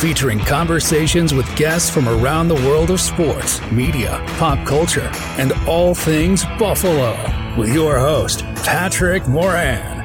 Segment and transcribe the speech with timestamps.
[0.00, 5.94] featuring conversations with guests from around the world of sports, media, pop culture, and all
[5.94, 7.14] things Buffalo.
[7.58, 9.98] With your host, Patrick Moran.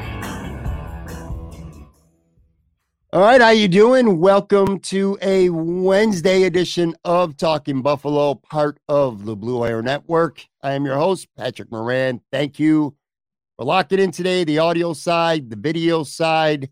[3.14, 4.20] All right, how you doing?
[4.20, 10.46] Welcome to a Wednesday edition of Talking Buffalo, part of the Blue Wire Network.
[10.62, 12.20] I am your host, Patrick Moran.
[12.34, 12.98] Thank you
[13.56, 16.70] for locking in today, the audio side, the video side.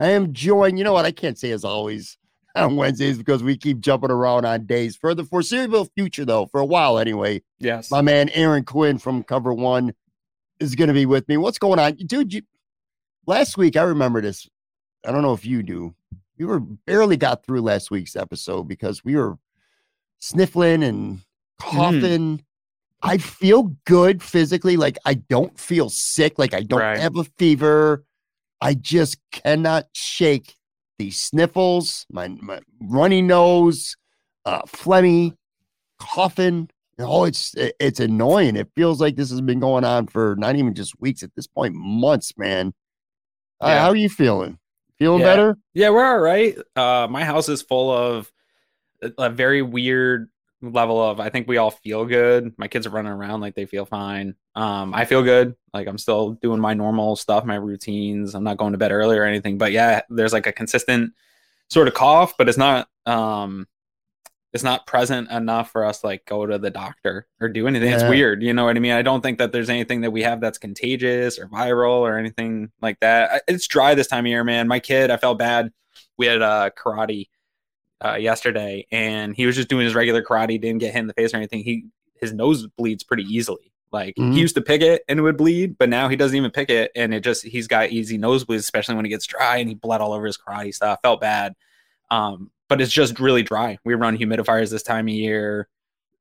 [0.00, 2.16] I am joined, you know what, I can't say as always
[2.62, 4.96] on Wednesdays because we keep jumping around on days.
[4.96, 7.90] For the foreseeable future, though, for a while anyway, Yes.
[7.90, 9.92] my man Aaron Quinn from Cover One
[10.60, 11.36] is going to be with me.
[11.36, 12.32] What's going on, dude?
[12.32, 12.42] You,
[13.26, 14.48] last week, I remember this.
[15.04, 15.94] I don't know if you do.
[16.38, 19.38] We were barely got through last week's episode because we were
[20.18, 21.76] sniffling and mm-hmm.
[21.76, 22.44] coughing.
[23.02, 24.76] I feel good physically.
[24.76, 26.38] Like I don't feel sick.
[26.38, 26.98] Like I don't Right.
[26.98, 28.04] have a fever.
[28.60, 30.54] I just cannot shake
[30.98, 33.96] the sniffles, my, my runny nose,
[34.44, 35.36] uh, phlegmy,
[35.98, 36.68] coughing.
[36.98, 38.54] Oh, it's it's annoying.
[38.54, 41.46] It feels like this has been going on for not even just weeks at this
[41.48, 42.72] point, months, man.
[43.60, 44.58] Uh, how are you feeling?
[44.98, 45.26] Feeling Yeah.
[45.26, 45.58] better?
[45.72, 46.56] Yeah, we're all right.
[46.76, 48.30] Uh, my house is full of
[49.18, 50.28] a very weird
[50.62, 51.18] level of.
[51.18, 52.52] I think we all feel good.
[52.58, 54.36] My kids are running around like they feel fine.
[54.54, 55.56] Um, I feel good.
[55.72, 58.34] Like I'm still doing my normal stuff, my routines.
[58.34, 59.58] I'm not going to bed early or anything.
[59.58, 61.12] But yeah, there's like a consistent
[61.68, 62.88] sort of cough, but it's not.
[63.06, 63.66] Um,
[64.54, 67.92] it's not present enough for us to like go to the doctor or do anything.
[67.92, 68.40] It's weird.
[68.40, 68.92] You know what I mean?
[68.92, 72.70] I don't think that there's anything that we have that's contagious or viral or anything
[72.80, 73.42] like that.
[73.48, 74.68] It's dry this time of year, man.
[74.68, 75.72] My kid, I felt bad.
[76.16, 77.30] We had uh, karate
[78.02, 80.60] uh, yesterday, and he was just doing his regular karate.
[80.60, 81.64] Didn't get hit in the face or anything.
[81.64, 81.86] He
[82.20, 83.72] his nose bleeds pretty easily.
[83.94, 84.34] Like Mhm.
[84.34, 86.68] he used to pick it and it would bleed, but now he doesn't even pick
[86.68, 89.74] it, and it just he's got easy nosebleeds, especially when it gets dry, and he
[89.76, 90.98] bled all over his karate stuff.
[91.02, 91.54] Felt bad.
[92.10, 93.78] Um, but it's just really dry.
[93.84, 95.68] We run humidifiers this time of year,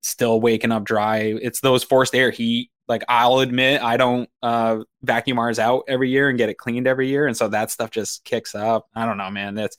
[0.01, 1.35] still waking up dry.
[1.41, 2.69] It's those forced air heat.
[2.87, 6.85] Like I'll admit, I don't uh, vacuum ours out every year and get it cleaned
[6.85, 8.87] every year, and so that stuff just kicks up.
[8.95, 9.55] I don't know, man.
[9.55, 9.77] That's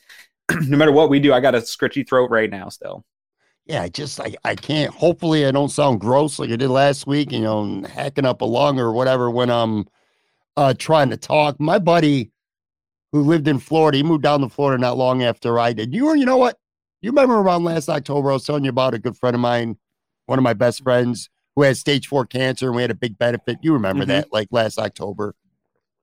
[0.68, 2.68] no matter what we do, I got a scritchy throat right now.
[2.70, 3.04] Still,
[3.66, 4.92] Yeah, I just I, I can't.
[4.92, 7.32] Hopefully, I don't sound gross like I did last week.
[7.32, 9.86] You know, hacking up a lung or whatever when I'm
[10.56, 11.58] uh, trying to talk.
[11.58, 12.30] My buddy
[13.12, 15.94] who lived in Florida, he moved down to Florida not long after I did.
[15.94, 16.58] You were, you know what?
[17.00, 19.76] You remember around last October, I was telling you about a good friend of mine,
[20.26, 23.16] one of my best friends who had stage four cancer, and we had a big
[23.16, 23.58] benefit.
[23.62, 24.08] You remember Mhm.
[24.08, 25.36] that, like last October.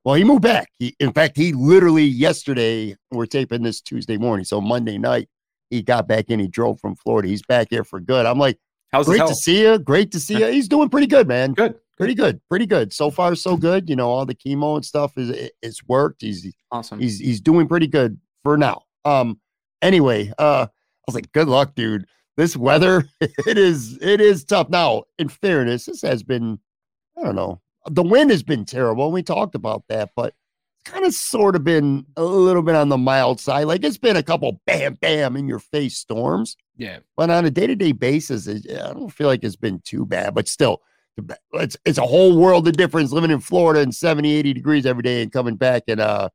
[0.05, 0.69] Well, he moved back.
[0.79, 4.45] He, in fact, he literally yesterday, we're taping this Tuesday morning.
[4.45, 5.27] So Monday night,
[5.71, 6.39] he got back in.
[6.39, 7.27] He drove from Florida.
[7.27, 8.27] He's back here for good.
[8.27, 8.59] I'm like,
[8.91, 9.79] how's great to see you.
[9.79, 10.45] Great to see you.
[10.47, 11.53] He's doing pretty good, man.
[11.53, 12.41] Good, Pretty good.
[12.49, 12.91] Pretty good.
[12.91, 13.87] So far, so good.
[13.87, 16.23] You know, all the chemo and stuff is it's worked.
[16.23, 16.99] He's awesome.
[16.99, 18.83] he's he's doing pretty good for now.
[19.05, 19.39] Um.
[19.83, 22.05] Anyway, uh, I was like, good luck, dude.
[22.37, 24.67] This weather, it is it is tough.
[24.69, 26.57] Now, in fairness, this has been,
[27.19, 29.11] I don't know, the wind has been terrible.
[29.11, 30.33] We talked about that, but
[30.85, 33.65] kind of sort of been a little bit on the mild side.
[33.65, 37.51] Like it's been a couple bam bam in your face storms, yeah, but on a
[37.51, 40.33] day to day basis, it, I don't feel like it's been too bad.
[40.33, 40.81] But still,
[41.53, 45.03] it's it's a whole world of difference living in Florida and 70, 80 degrees every
[45.03, 46.29] day and coming back and uh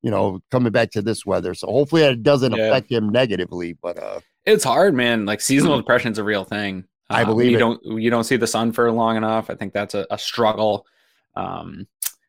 [0.00, 1.54] you know, coming back to this weather.
[1.54, 2.66] So hopefully it doesn't Yeah.
[2.66, 3.72] affect him negatively.
[3.72, 5.26] But uh it's hard, man.
[5.26, 6.84] Like seasonal depression is a real thing.
[7.10, 7.60] I Uh, believe you it.
[7.60, 9.50] don't you don't see the sun for long enough.
[9.50, 10.86] I think that's a, a struggle.
[11.34, 11.86] Um,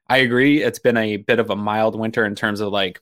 [0.10, 0.64] I agree.
[0.64, 3.00] It's been a bit of a mild winter in terms of like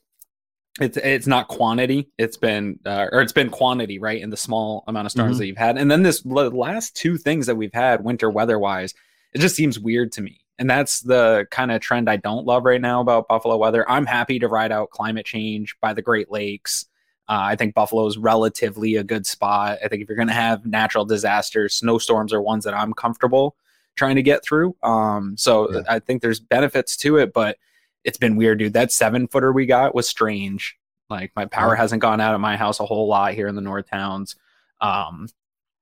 [0.79, 2.09] it's it's not quantity.
[2.17, 4.21] It's been uh, or it's been quantity, right?
[4.21, 5.39] In the small amount of storms Mhm.
[5.39, 8.59] that you've had, and then this l- last two things that we've had winter weather
[8.59, 8.93] wise,
[9.33, 10.41] it just seems weird to me.
[10.59, 13.89] And that's the kind of trend I don't love right now about Buffalo weather.
[13.89, 16.85] I'm happy to ride out climate change by the Great Lakes.
[17.29, 19.79] Uh, I think Buffalo is relatively a good spot.
[19.83, 23.55] I think if you're going to have natural disasters, snowstorms are ones that I'm comfortable
[23.97, 24.75] trying to get through.
[24.83, 25.81] Um, so Yeah.
[25.89, 27.57] I think there's benefits to it, but
[28.03, 28.73] it's been weird, dude.
[28.73, 30.77] That seven footer we got was strange.
[31.09, 31.81] Like my power Yeah.
[31.81, 34.35] hasn't gone out at my house a whole lot here in the North Towns.
[34.79, 35.27] Um,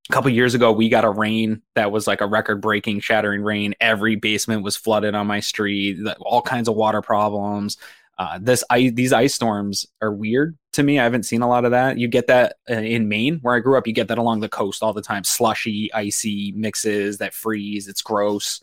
[0.09, 3.41] a couple years ago, we got a rain that was like a record breaking, shattering
[3.41, 3.73] rain.
[3.81, 7.77] Every basement was flooded on my street, all kinds of water problems.
[8.17, 10.99] Uh, this ice, these ice storms are weird to me.
[10.99, 11.97] I haven't seen a lot of that.
[11.97, 13.87] You get that uh, in Maine, where I grew up.
[13.87, 15.23] You get that along the coast all the time.
[15.23, 17.87] Slushy, icy mixes that freeze.
[17.87, 18.61] It's gross.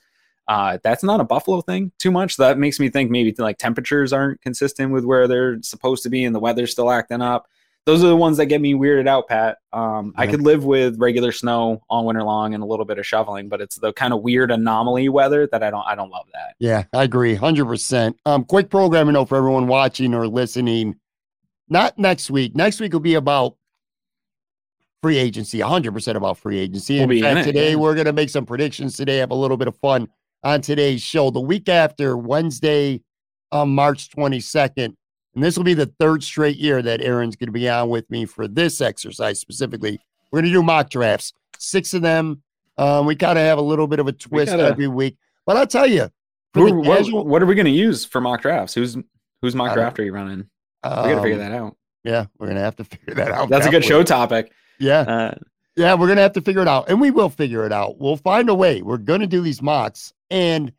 [0.49, 2.37] Uh, that's not a Buffalo thing too much.
[2.37, 6.25] That makes me think maybe like temperatures aren't consistent with where they're supposed to be,
[6.25, 7.47] and the weather's still acting up.
[7.85, 9.59] Those are the ones that get me weirded out, Pat.
[9.73, 13.07] Um, I could live with regular snow all winter long and a little bit of
[13.07, 15.85] shoveling, but it's the kind of weird anomaly weather that I don't.
[15.85, 16.55] I don't love that.
[16.61, 18.17] Yeah, I agree, hundred percent.
[18.25, 20.95] Um, quick programming note for everyone watching or listening.
[21.69, 22.55] Not next week.
[22.55, 23.57] Next week will be about
[25.03, 26.95] free agency, hundred percent about free agency.
[26.95, 27.77] We'll in be in fact, it, today yeah.
[27.77, 28.97] we're gonna make some predictions.
[28.97, 30.09] Today, have a little bit of fun
[30.45, 31.31] on today's show.
[31.31, 33.03] The week after Wednesday,
[33.51, 34.97] um, March twenty second,
[35.35, 38.25] and this will be the third straight year that Aaron's gonna be on with me
[38.27, 40.01] for this exercise specifically.
[40.31, 42.43] We're gonna do mock drafts, six of them.
[42.79, 45.57] Um, we kind of have a little bit of a twist gotta- every week, but
[45.57, 46.11] I'll tell you.
[46.55, 48.75] Who, what, casual- what are we going to use for mock drafts?
[48.75, 48.97] Who's
[49.41, 50.41] who's mock draft are you running?
[50.85, 51.77] We got to figure Um, that out.
[52.05, 53.49] Yeah, we're gonna have to figure that out.
[53.49, 54.53] That's a good show topic.
[54.79, 55.35] Yeah, Uh,
[55.77, 57.99] yeah, we're gonna have to figure it out, and we will figure it out.
[58.01, 58.83] We'll find a way.
[58.83, 60.73] We're gonna do these mocks, and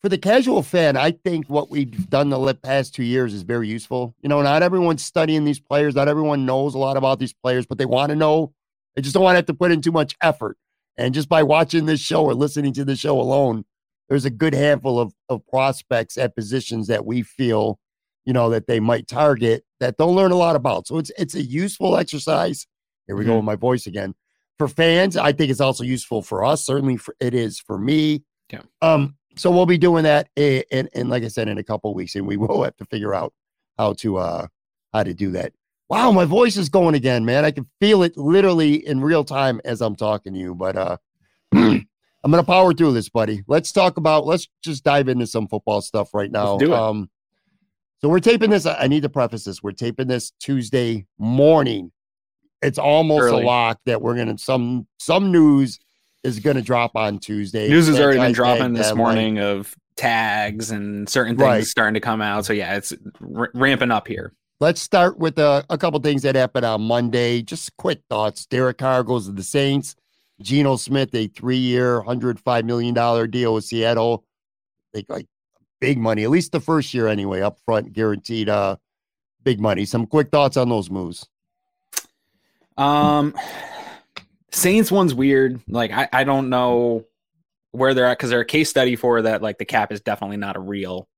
[0.00, 3.68] for the casual fan, I think what we've done the past two years is very
[3.68, 4.14] useful.
[4.22, 5.94] You know, not everyone's studying these players.
[5.94, 8.52] Not everyone knows a lot about these players, but they want to know.
[8.94, 10.56] They just don't want to have to put in too much effort.
[10.96, 13.64] And just by watching this show or listening to the show alone,
[14.08, 17.78] there's a good handful of, of prospects at positions that we feel,
[18.24, 20.86] you know, that they might target that don't learn a lot about.
[20.86, 22.66] So it's it's a useful exercise.
[23.06, 23.36] Here we go Mhm.
[23.36, 24.14] with my voice again.
[24.58, 26.64] For fans, I think it's also useful for us.
[26.66, 28.24] Certainly, for, it is for me.
[28.52, 28.62] Yeah.
[28.82, 29.16] Um.
[29.38, 32.14] So we'll be doing that, in, in, in like I said, in a couple weeks,
[32.14, 33.32] and we will have to figure out
[33.78, 34.46] how to uh
[34.92, 35.52] how to do that.
[35.88, 37.44] Wow, my voice is going again, man.
[37.44, 40.54] I can feel it literally in real time as I'm talking to you.
[40.54, 40.96] But uh,
[41.54, 41.86] I'm
[42.22, 43.42] gonna power through this, buddy.
[43.46, 44.26] Let's talk about.
[44.26, 46.52] Let's just dive into some football stuff right now.
[46.52, 46.78] Let's do it.
[46.78, 47.08] Um,
[48.00, 48.66] so we're taping this.
[48.66, 49.62] I need to preface this.
[49.62, 51.90] We're taping this Tuesday morning.
[52.60, 53.42] It's almost Early.
[53.42, 55.78] a lock that we're gonna some some news
[56.24, 57.68] is gonna drop on Tuesday.
[57.68, 61.64] News has already been dropping this morning of tags and certain things Right.
[61.64, 62.44] starting to come out.
[62.44, 62.92] So yeah, it's
[63.36, 64.32] r- ramping up here.
[64.60, 67.42] Let's start with a, a couple things that happened on Monday.
[67.42, 68.46] Just quick thoughts.
[68.46, 69.94] Derek Carr goes to the Saints.
[70.40, 74.24] Geno Smith, a three-year, $105 million deal with Seattle.
[74.92, 75.26] They like
[75.80, 78.76] big money, at least the first year anyway, up front, guaranteed uh
[79.44, 79.84] big money.
[79.84, 81.26] Some quick thoughts on those moves.
[82.76, 83.34] Um,
[84.50, 85.60] Saints one's weird.
[85.68, 87.04] Like I, I don't know
[87.72, 89.42] where they're at because they're a case study for that.
[89.42, 91.08] Like the cap is definitely not a real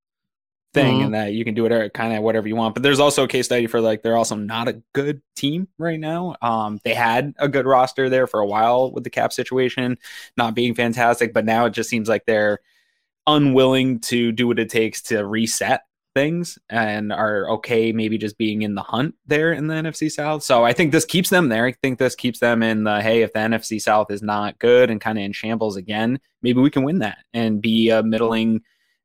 [0.73, 1.05] thing, Mhm.
[1.07, 2.75] and that you can do it kind of whatever you want.
[2.75, 5.99] But there's also a case study for like they're also not a good team right
[5.99, 6.37] now.
[6.43, 9.99] Um, they had a good roster there for a while with the cap situation
[10.37, 12.59] not being fantastic, but now it just seems like they're
[13.27, 15.83] unwilling to do what it takes to reset
[16.15, 20.43] things and are okay maybe just being in the hunt there in the NFC South.
[20.43, 21.67] So I think this keeps them there.
[21.67, 24.91] I think this keeps them in the hey, if the NFC South is not good
[24.91, 28.63] and kind of in shambles again, maybe we can win that and be a middling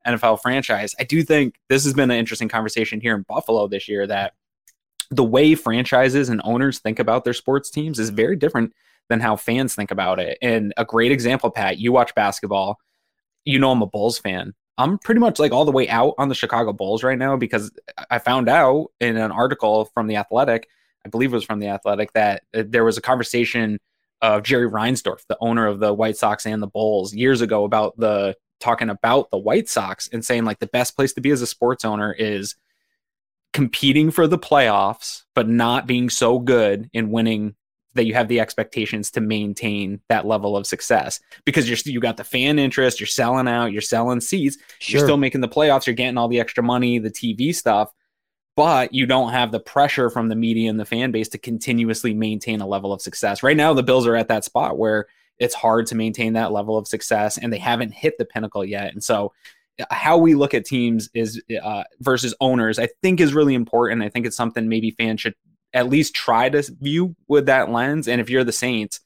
[0.07, 0.95] NFL franchise.
[0.99, 4.33] I do think this has been an interesting conversation here in Buffalo this year that
[5.11, 8.73] the way franchises and owners think about their sports teams is very different
[9.09, 10.37] than how fans think about it.
[10.41, 12.79] And a great example, Pat, you watch basketball,
[13.43, 14.53] you know I'm a Bulls fan.
[14.77, 17.71] I'm pretty much like all the way out on the Chicago Bulls right now because
[18.09, 20.67] I found out in an article from The Athletic,
[21.05, 23.79] I believe it was from The Athletic, that uh, there was a conversation
[24.21, 27.97] of Jerry Reinsdorf, the owner of the White Sox and the Bulls, years ago about
[27.97, 31.41] the talking about the White Sox and saying like the best place to be as
[31.41, 32.55] a sports owner is
[33.53, 37.55] competing for the playoffs, but not being so good in winning
[37.95, 42.17] that you have the expectations to maintain that level of success because you're you got
[42.17, 45.95] the fan interest, you're selling out, you're selling seats, you're still making the playoffs, you're
[45.95, 47.91] getting all the extra money, the TV stuff,
[48.55, 52.13] but you don't have the pressure from the media and the fan base to continuously
[52.13, 53.43] maintain a level of success.
[53.43, 55.07] Right now, the Bills are at that spot where
[55.39, 58.93] it's hard to maintain that level of success and they haven't hit the pinnacle yet.
[58.93, 59.33] And so
[59.89, 62.79] how we look at teams is uh, versus owners.
[62.79, 64.01] I think is really important.
[64.01, 65.35] I think it's something maybe fans should
[65.75, 68.07] at least try to view with that lens.
[68.07, 69.01] And if you're the Saints,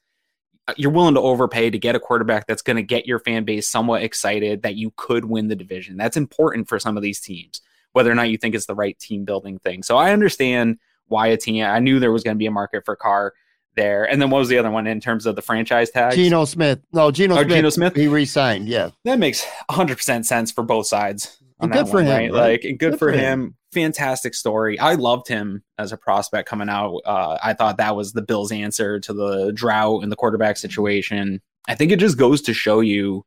[0.68, 3.44] uh, you're willing to overpay to get a quarterback that's going to get your fan
[3.44, 5.96] base somewhat excited that you could win the division.
[5.96, 7.60] That's important for some of these teams,
[7.92, 9.82] whether or not you think it's the right team building thing.
[9.82, 11.64] So I understand why a team.
[11.64, 13.34] I knew there was going to be a market for Carr
[13.74, 14.04] there.
[14.04, 16.14] And then what was the other one in terms of the franchise tag?
[16.14, 16.80] Geno Smith.
[16.92, 17.48] No, Geno oh, Smith.
[17.48, 17.96] Geno Smith.
[17.96, 18.68] He re-signed.
[18.68, 21.36] Yeah, that makes 100 percent sense for both sides.
[21.68, 22.08] Good for him.
[22.08, 22.32] Right?
[22.32, 23.18] Like, good, good for, him.
[23.18, 23.56] him.
[23.72, 24.78] Fantastic story.
[24.78, 27.00] I loved him as a prospect coming out.
[27.04, 31.40] Uh, I thought that was the Bills' answer to the drought and the quarterback situation.
[31.68, 33.24] I think it just goes to show you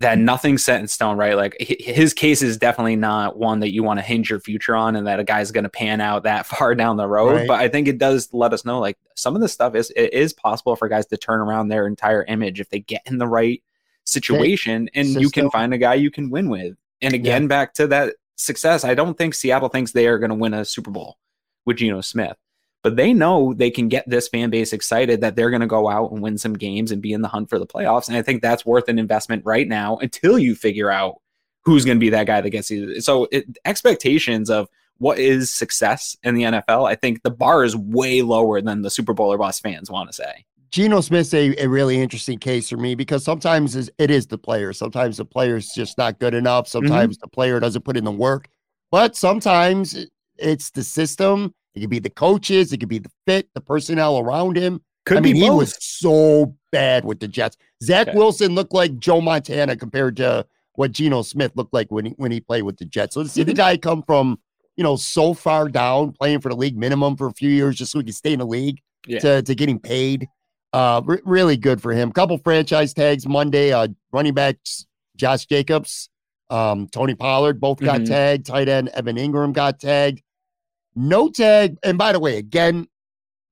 [0.00, 1.36] that nothing's set in stone, right?
[1.36, 4.96] Like his case is definitely not one that you want to hinge your future on
[4.96, 7.36] and that a guy's going to pan out that far down the road.
[7.36, 7.48] Right.
[7.48, 10.12] But I think it does let us know like some of this stuff is it
[10.14, 13.28] is possible for guys to turn around their entire image if they get in the
[13.28, 13.62] right
[14.04, 16.76] situation and you can find a guy you can win with.
[17.02, 20.36] And again, back to that success, I don't think Seattle thinks they are going to
[20.36, 21.16] win a Super Bowl
[21.64, 22.36] with Geno Smith.
[22.82, 25.88] But they know they can get this fan base excited that they're going to go
[25.88, 28.08] out and win some games and be in the hunt for the playoffs.
[28.08, 31.20] And I think that's worth an investment right now until you figure out
[31.62, 33.00] who's going to be that guy that gets you.
[33.02, 37.76] So it, expectations of what is success in the NFL, I think the bar is
[37.76, 40.44] way lower than the Super Bowl or bust fans want to say.
[40.70, 44.72] Geno Smith's a, a really interesting case for me because sometimes it is the player.
[44.72, 46.66] Sometimes the player's just not good enough.
[46.66, 46.86] Mm-hmm.
[46.86, 48.48] Sometimes the player doesn't put in the work.
[48.90, 50.06] But sometimes
[50.38, 51.54] it's the system.
[51.74, 52.72] It could be the coaches.
[52.72, 54.80] It could be the fit, the personnel around him.
[55.06, 57.56] Could I mean, be he was so bad with the Jets.
[57.82, 58.16] Zach Okay.
[58.16, 62.30] Wilson looked like Joe Montana compared to what Geno Smith looked like when he when
[62.30, 63.14] he played with the Jets.
[63.14, 63.56] So to see the mm-hmm.
[63.56, 64.38] guy come from
[64.76, 67.92] you know so far down, playing for the league minimum for a few years just
[67.92, 69.20] so he can stay in the league, Yeah.
[69.20, 70.28] to to getting paid,
[70.72, 72.12] uh, re- really good for him.
[72.12, 73.72] Couple franchise tags Monday.
[73.72, 74.86] Uh, running backs
[75.16, 76.08] Josh Jacobs,
[76.48, 78.06] um, Tony Pollard both got Mhm.
[78.08, 78.46] tagged.
[78.46, 80.22] Tight end Evan Engram got tagged.
[80.94, 81.76] No tag.
[81.82, 82.86] And by the way, again,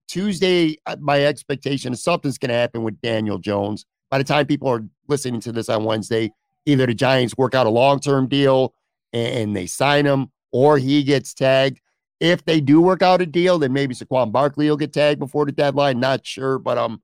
[0.08, 3.84] Tuesday, uh, my expectation is something's going to happen with Daniel Jones.
[4.10, 6.32] By the time people are listening to this on Wednesday,
[6.66, 8.74] either the Giants work out a long term deal
[9.12, 11.80] and, and they sign him, or he gets tagged.
[12.20, 15.44] If they do work out a deal, then maybe Saquon Barkley will get tagged before
[15.46, 16.00] the deadline.
[16.00, 17.00] Not sure, but um,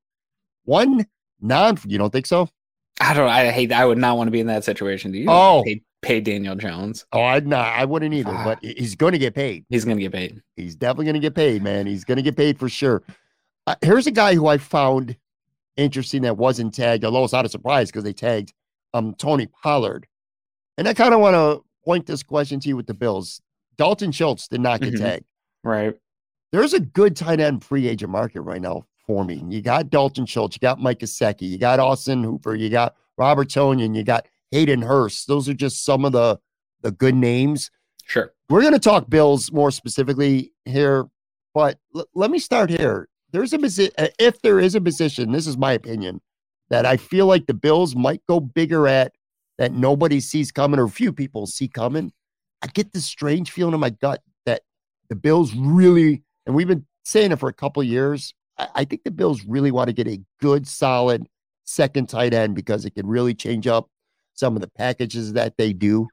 [0.64, 1.06] one
[1.40, 1.78] non.
[1.86, 2.48] You don't think so?
[3.00, 3.28] I don't.
[3.28, 3.72] I hate.
[3.72, 5.12] I would not want to be in that situation.
[5.12, 5.26] Do you?
[5.28, 5.62] Oh.
[5.64, 7.04] pay, pay Daniel Jones.
[7.12, 7.66] Oh, I'd not.
[7.66, 8.30] I wouldn't either.
[8.32, 8.44] Ah.
[8.44, 9.64] But he's going to get paid.
[9.68, 10.40] He's gonna get paid.
[10.56, 11.86] He's definitely going to get paid, man.
[11.86, 13.02] He's going to get paid for sure.
[13.66, 15.16] Uh, here's a guy who I found
[15.76, 18.52] interesting that wasn't tagged, although it's not a surprise because they tagged
[18.92, 20.06] um Tony Pollard.
[20.78, 23.40] And I kind of want to point this question to you with the Bills.
[23.76, 24.98] Dalton Schultz did not get Mhm.
[24.98, 25.24] tagged.
[25.64, 25.94] Right.
[26.52, 29.42] There's a good tight end free agent market right now for me.
[29.48, 33.48] You got Dalton Schultz, you got Mike Gesicki, you got Austin Hooper, you got Robert
[33.48, 35.28] Tonyan, you got Hayden Hurst.
[35.28, 36.38] Those are just some of the
[36.82, 37.70] the good names.
[38.04, 38.32] Sure.
[38.50, 41.06] We're going to talk Bills more specifically here,
[41.54, 43.08] but l- let me start here.
[43.32, 43.58] There's a
[43.98, 46.20] uh, if there is a position, this is my opinion,
[46.68, 49.12] that I feel like the Bills might go bigger at
[49.58, 52.12] that nobody sees coming or few people see coming.
[52.62, 54.62] I get this strange feeling in my gut that
[55.08, 58.34] the Bills really, and we've been saying it for a couple of years.
[58.58, 61.26] I, I think the Bills really want to get a good, solid
[61.64, 63.88] second tight end because it can really change up
[64.34, 66.08] some of the packages that they do.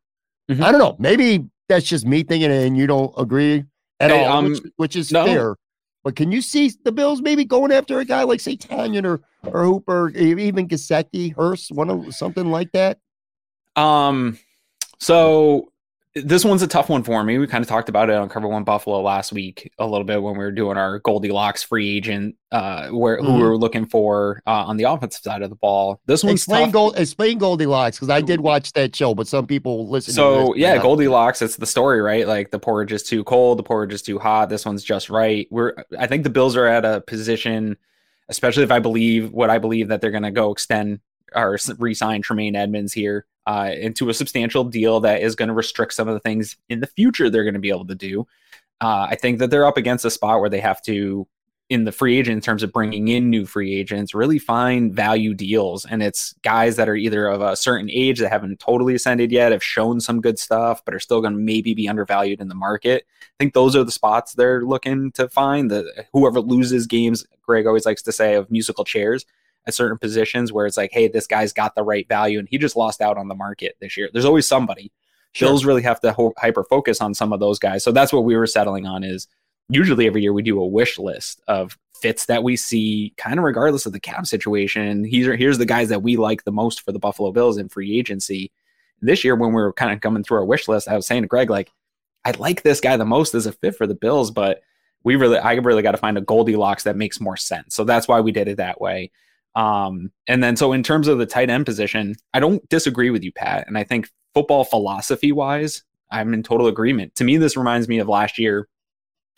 [0.50, 0.62] Mhm.
[0.64, 0.96] I don't know.
[1.00, 3.64] Maybe that's just me thinking and you don't agree
[4.00, 5.26] at Hey, all, um, which, which is no.
[5.26, 5.56] fair.
[6.04, 9.22] But can you see the Bills maybe going after a guy like say Tonyan or
[9.44, 12.98] or Hooper, even Gesicki, Hurst, one of something like that?
[13.76, 14.38] Um,
[15.00, 15.71] so
[16.16, 17.38] this one's a tough one for me.
[17.38, 20.22] We kind of talked about it on Cover One Buffalo last week a little bit
[20.22, 23.36] when we were doing our Goldilocks free agent, uh, where who Mhm.
[23.38, 26.02] we were looking for uh, on the offensive side of the ball.
[26.08, 26.74] This one's Explain tough.
[26.74, 30.12] Gold, explain Goldilocks because I did watch that show, but some people listen.
[30.12, 30.78] to So yeah.
[30.82, 31.42] Goldilocks.
[31.42, 32.28] It's the story, right?
[32.28, 34.50] Like the porridge is too cold, the porridge is too hot.
[34.50, 35.48] This one's just right.
[35.50, 35.74] We're.
[35.98, 37.78] I think the Bills are at a position,
[38.28, 41.00] especially if I believe what I believe that they're going to go extend
[41.36, 45.94] or re-sign Tremaine Edmunds here uh, into a substantial deal that is going to restrict
[45.94, 48.28] some of the things in the future they're going to be able to do.
[48.80, 51.28] Uh, I think that they're up against a spot where they have to,
[51.70, 55.34] in the free agent, in terms of bringing in new free agents, really find value
[55.34, 55.86] deals.
[55.86, 59.52] And it's guys that are either of a certain age that haven't totally ascended yet,
[59.52, 62.56] have shown some good stuff, but are still going to maybe be undervalued in the
[62.56, 63.06] market.
[63.22, 65.70] I think those are the spots they're looking to find.
[65.70, 69.26] The whoever loses games, Greg always likes to say, of musical chairs
[69.68, 72.58] at certain positions where it's like, hey, this guy's got the right value, and he
[72.58, 74.10] just lost out on the market this year.
[74.12, 74.92] There's always somebody.
[75.34, 75.50] Sure.
[75.50, 77.84] Bills really have to ho- hyper focus on some of those guys.
[77.84, 79.04] So that's what we were settling on.
[79.04, 79.28] Is
[79.70, 83.46] usually every year we do a wish list of fits that we see, kind of
[83.46, 85.06] regardless of the cap situation.
[85.06, 87.98] Here's here's the guys that we like the most for the Buffalo Bills in free
[87.98, 88.52] agency.
[89.02, 91.24] This year, when we were kind of coming through our wish list, I was saying
[91.24, 91.72] to Greg, like,
[92.26, 94.62] I like this guy the most as a fit for the Bills, but
[95.04, 97.74] we really, I really got to find a Goldilocks that makes more sense.
[97.74, 99.10] So that's why we did it that way.
[99.56, 103.24] Um, and then so in terms of the tight end position, I don't disagree with
[103.24, 103.68] you, Pat.
[103.68, 107.16] And I think football philosophy wise, I'm in total agreement.
[107.16, 108.68] To me, this reminds me of last year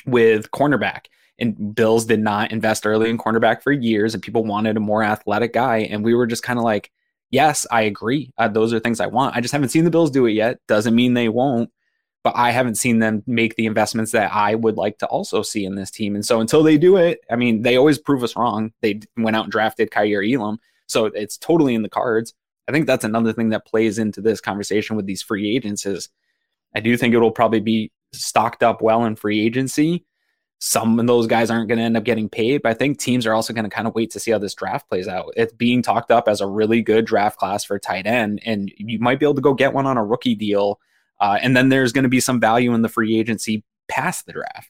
[0.06, 1.06] with cornerback.
[1.40, 5.04] And Bills did not invest early in cornerback for years, and people wanted a more
[5.04, 5.80] athletic guy.
[5.80, 6.92] And we were just kind of like,
[7.32, 8.32] yes, I agree.
[8.38, 9.36] Uh, those are things I want.
[9.36, 10.60] I just haven't seen the Bills do it yet.
[10.68, 11.72] Doesn't mean they won't
[12.24, 15.66] but I haven't seen them make the investments that I would like to also see
[15.66, 16.16] in this team.
[16.16, 18.72] And so until they do it, I mean, they always prove us wrong.
[18.82, 20.60] They went out and drafted Kaiir Elam.
[20.88, 22.34] So it's totally in the cards.
[22.68, 26.08] I think that's another thing that plays into this conversation with these free agents is
[26.74, 30.06] I do think it'll probably be stocked up well in free agency.
[30.60, 33.26] Some of those guys aren't going to end up getting paid, but I think teams
[33.28, 35.34] are also going to kind of wait to see how this draft plays out.
[35.36, 38.98] It's being talked up as a really good draft class for tight end, and you
[39.00, 40.80] might be able to go get one on a rookie deal
[41.24, 44.34] uh, and then there's going to be some value in the free agency past the
[44.34, 44.70] draft.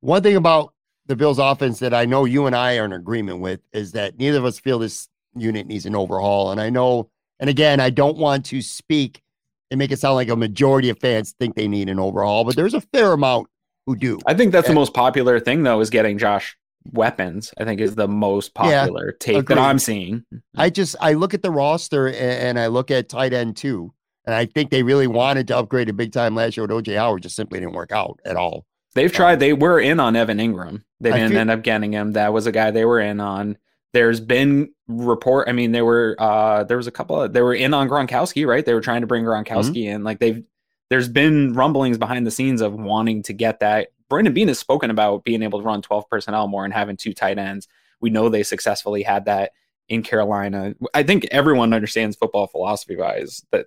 [0.00, 0.74] One thing about
[1.06, 4.18] the Bills offense that I know you and I are in agreement with is that
[4.18, 6.50] neither of us feel this unit needs an overhaul.
[6.50, 7.08] And I know,
[7.38, 9.22] and again, I don't want to speak
[9.70, 12.56] and make it sound like a majority of fans think they need an overhaul, but
[12.56, 13.46] there's a fair amount
[13.86, 14.18] who do.
[14.26, 16.56] I think that's and, the most popular thing, though, is getting Josh
[16.92, 17.54] weapons.
[17.58, 19.56] I think is the most popular yeah, take agreed.
[19.56, 20.24] that I'm seeing.
[20.56, 23.94] I just I look at the roster and, and I look at tight end too,
[24.26, 26.96] and I think they really wanted to upgrade a big time last year with OJ
[26.96, 28.66] Howard, just simply didn't work out at all.
[28.94, 29.40] They've um, tried.
[29.40, 30.82] They were in on Evan Engram.
[31.00, 32.12] They didn't feel, end up getting him.
[32.12, 33.58] That was a guy they were in on.
[33.92, 35.48] There's been report.
[35.48, 36.16] I mean, they were.
[36.18, 37.22] uh There was a couple.
[37.22, 38.64] Of, they were in on Gronkowski, right?
[38.64, 39.96] They were trying to bring Gronkowski mm-hmm.
[39.96, 40.04] in.
[40.04, 40.42] Like they've.
[40.90, 43.88] There's been rumblings behind the scenes of wanting to get that.
[44.10, 47.14] Brandon Beane has spoken about being able to run 12 personnel more and having two
[47.14, 47.66] tight ends.
[48.00, 49.52] We know they successfully had that
[49.88, 50.74] in Carolina.
[50.92, 53.66] I think everyone understands football philosophy wise that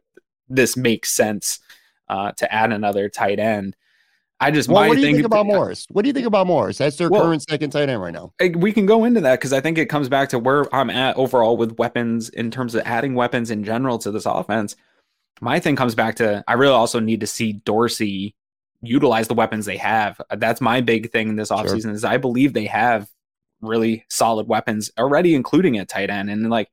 [0.49, 1.59] this makes sense
[2.09, 3.75] uh, to add another tight end.
[4.39, 5.87] I just well, what do you think about Morris?
[5.89, 6.77] What do you think about Morris?
[6.77, 8.33] That's their well, current second tight end right now.
[8.55, 11.17] We can go into that because I think it comes back to where I'm at
[11.17, 14.75] overall with weapons in terms of adding weapons in general to this offense.
[15.41, 18.35] My thing comes back to I really also need to see Dorsey
[18.81, 20.21] utilize the weapons they have.
[20.29, 21.91] That's my big thing this offseason sure.
[21.93, 23.09] is I believe they have
[23.61, 26.29] really solid weapons already, including a tight end.
[26.29, 26.69] And like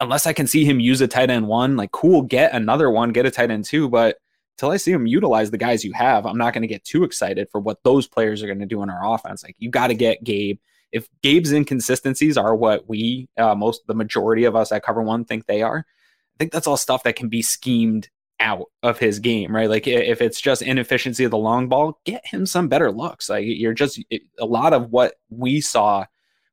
[0.00, 3.12] unless I can see him use a tight end one, like cool, get another one,
[3.12, 3.88] get a tight end two.
[3.88, 4.18] But
[4.58, 7.04] till I see him utilize the guys you have, I'm not going to get too
[7.04, 9.42] excited for what those players are going to do in our offense.
[9.42, 10.58] Like you got to get Gabe.
[10.92, 15.24] If Gabe's inconsistencies are what we, uh, most the majority of us at Cover One
[15.24, 19.18] think they are, I think that's all stuff that can be schemed out of his
[19.18, 19.68] game, right?
[19.68, 23.28] Like if it's just inefficiency of the long ball, get him some better looks.
[23.28, 26.04] Like you're just it, a lot of what we saw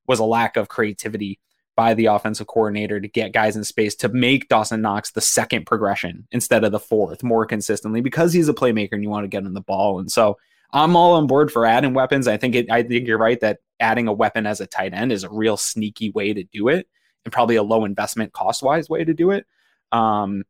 [0.07, 1.39] was a lack of creativity
[1.75, 5.65] by the offensive coordinator to get guys in space to make Dawson Knox the second
[5.65, 9.29] progression instead of the fourth more consistently because he's a playmaker and you want to
[9.29, 9.99] get him the ball.
[9.99, 10.37] And so
[10.71, 12.27] I'm all on board for adding weapons.
[12.27, 15.11] I think it, I think you're right that adding a weapon as a tight end
[15.11, 16.87] is a real sneaky way to do it
[17.25, 19.45] and probably a low investment cost wise way to do it.
[19.91, 20.43] Um,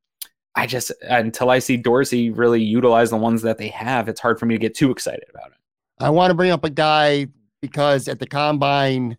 [0.56, 4.40] I just until I see Dorsey really utilize the ones that they have, it's hard
[4.40, 5.58] for me to get too excited about it.
[6.00, 7.28] I want to bring up a guy
[7.62, 9.18] because at the combine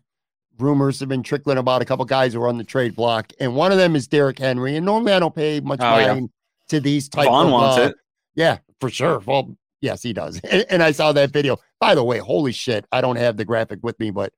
[0.59, 3.55] rumors have been trickling about a couple guys who are on the trade block, and
[3.55, 4.75] one of them is Derrick Henry.
[4.75, 6.69] And normally I don't pay much oh, mind yeah.
[6.69, 7.51] to these type Von of.
[7.51, 7.95] wants uh, it.
[8.35, 9.19] Yeah, for sure.
[9.25, 10.39] Well, yes, he does.
[10.49, 11.57] And, and, I saw that video.
[11.79, 12.85] By the way, holy shit!
[12.91, 14.33] I don't have the graphic with me, but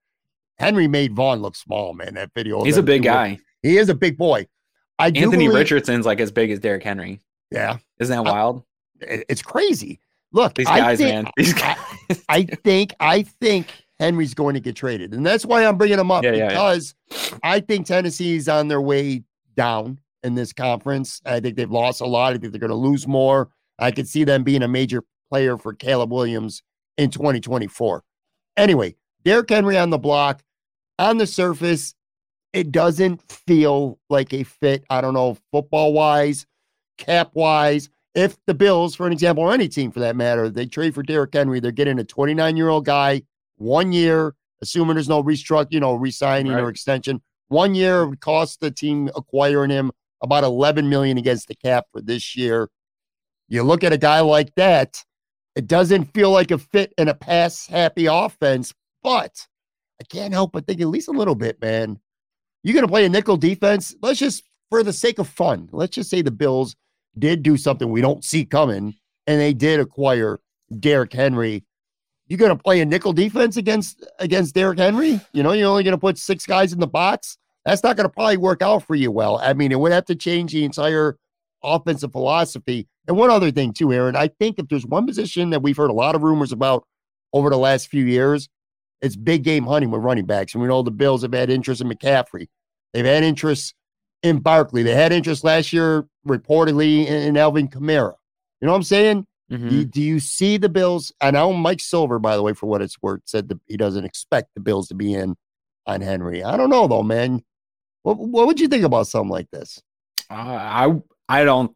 [0.57, 1.93] Henry made Von look small.
[1.93, 2.63] Man, that video.
[2.63, 3.39] He's a big guy.
[3.61, 4.47] He is a big boy.
[4.99, 7.19] I Anthony believe, Richardson's like as big as Derrick Henry.
[7.51, 8.63] Yeah, isn't that wild?
[9.01, 9.99] I, it's crazy.
[10.33, 11.31] Look, these guys, think, man.
[11.37, 11.77] These guys.
[12.09, 12.93] I, I think.
[12.99, 13.67] I think
[13.99, 15.13] Henry's going to get traded.
[15.13, 17.39] And that's why I'm bringing him up yeah, because yeah, yeah.
[17.43, 19.23] I think Tennessee's on their way
[19.55, 21.21] down in this conference.
[21.25, 22.33] I think they've lost a lot.
[22.33, 23.49] I think they're going to lose more.
[23.79, 26.61] I could see them being a major player for Caleb Williams
[26.97, 28.03] in 2024.
[28.55, 30.43] Anyway, Derrick Henry on the block.
[30.99, 31.93] On the surface,
[32.53, 34.83] it doesn't feel like a fit.
[34.89, 36.47] I don't know, football wise,
[36.97, 37.89] cap wise.
[38.15, 41.03] If the Bills, for an example, or any team for that matter, they trade for
[41.03, 43.21] Derrick Henry, they're getting a 29 year old guy
[43.57, 46.63] one year, assuming there's no restructure, you know, resigning right.
[46.63, 47.21] or extension.
[47.49, 49.91] One year would cost the team acquiring him
[50.21, 52.69] about 11 million against the cap for this year.
[53.47, 55.03] You look at a guy like that,
[55.55, 59.47] it doesn't feel like a fit in a pass happy offense, but
[60.01, 61.99] I can't help but think at least a little bit, man.
[62.63, 63.95] You're going to play a nickel defense.
[64.01, 66.75] Let's just, for the sake of fun, let's just say the Bills
[67.17, 70.39] did do something we don't see coming, and they did acquire
[70.79, 71.63] Derrick Henry
[72.27, 75.19] you going to play a nickel defense against against Derrick Henry?
[75.33, 77.37] You know, you're only going to put six guys in the box.
[77.65, 79.39] That's not going to probably work out for you well.
[79.41, 81.17] I mean, it would have to change the entire
[81.63, 82.87] offensive philosophy.
[83.07, 85.89] And one other thing, too, Aaron, I think if there's one position that we've heard
[85.89, 86.85] a lot of rumors about
[87.33, 88.47] over the last few years,
[89.01, 90.53] it's big game hunting with running backs.
[90.53, 92.47] And we know the Bills have had interest in McCaffrey.
[92.93, 93.75] They've had interest
[94.23, 94.83] in Barkley.
[94.83, 98.15] They had interest last year, reportedly, in, in Alvin Kamara.
[98.61, 99.27] You know what I'm saying?
[99.51, 99.69] Mm-hmm.
[99.69, 101.13] Do, do, you see the Bills?
[101.21, 104.03] I know Mike Silver, by the way, for what it's worth, said that he doesn't
[104.03, 105.35] expect the Bills to be in
[105.85, 106.43] on Henry.
[106.43, 107.43] I don't know though, man.
[108.03, 109.81] What what would you think about something like this?
[110.29, 111.73] Uh, I I don't.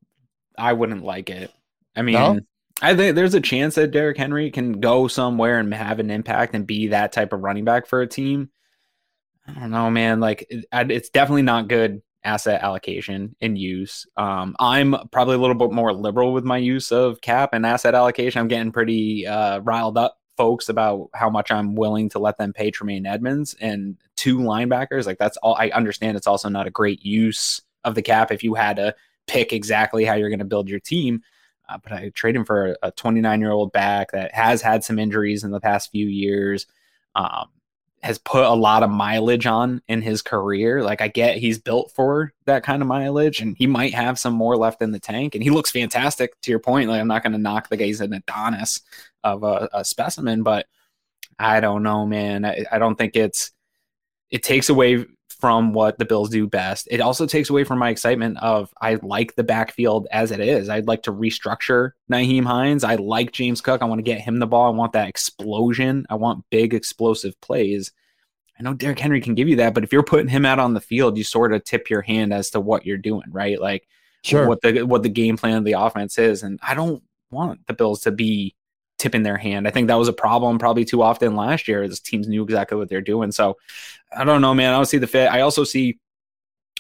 [0.58, 1.52] I wouldn't like it.
[1.96, 2.40] I mean, no?
[2.82, 6.54] I think there's a chance that Derrick Henry can go somewhere and have an impact
[6.56, 8.50] and be that type of running back for a team.
[9.48, 10.20] I don't know, man.
[10.20, 14.06] Like it, it's definitely not good asset allocation and use.
[14.18, 17.96] Um, I'm probably a little bit more liberal with my use of cap and asset
[17.96, 18.40] allocation.
[18.40, 22.54] I'm getting pretty uh, riled up, folks, about how much I'm willing to let them
[22.54, 25.06] pay Tremaine Edmunds and two linebackers.
[25.06, 25.56] Like that's all.
[25.56, 28.96] I understand it's also not a great use of the cap if you had to
[29.28, 31.22] pick exactly how you're going to build your team.
[31.68, 35.00] Uh, but I trade him for a 29 year old back that has had some
[35.00, 36.68] injuries in the past few years.
[37.16, 37.48] Um,
[38.04, 40.84] has put a lot of mileage on in his career.
[40.84, 44.34] Like I get he's built for that kind of mileage and he might have some
[44.34, 46.90] more left in the tank and he looks fantastic to your point.
[46.90, 48.82] Like I'm not going to knock the guy's an Adonis
[49.24, 50.66] of a, a, specimen, but
[51.38, 52.44] I don't know, man.
[52.44, 53.52] I, I don't think it's,
[54.32, 55.06] it takes away
[55.41, 56.88] from what the Bills do best.
[56.91, 60.69] It also takes away from my excitement of I like the backfield as it is.
[60.69, 62.84] I'd like to restructure Nyheim Hines.
[62.84, 63.82] I like James Cook.
[63.82, 64.71] I want to get him the ball.
[64.71, 66.06] I want that explosion.
[66.10, 67.91] I want big explosive plays.
[68.60, 70.75] I know Derrick Henry can give you that, but if you're putting him out on
[70.75, 73.60] the field, you sort of tip your hand as to what you're doing, right?
[73.60, 73.88] Like
[74.23, 74.47] sure.
[74.47, 76.43] what the what the game plan of the offense is.
[76.43, 77.01] And I don't
[77.32, 78.56] want the Bills to be
[79.02, 79.68] tipping their hand.
[79.68, 81.88] I think that was a problem probably too often last year.
[81.88, 83.32] This teams knew exactly what they're doing.
[83.32, 83.58] So
[84.16, 84.72] I don't know, man.
[84.72, 85.32] I don't see the fit.
[85.32, 86.00] I also see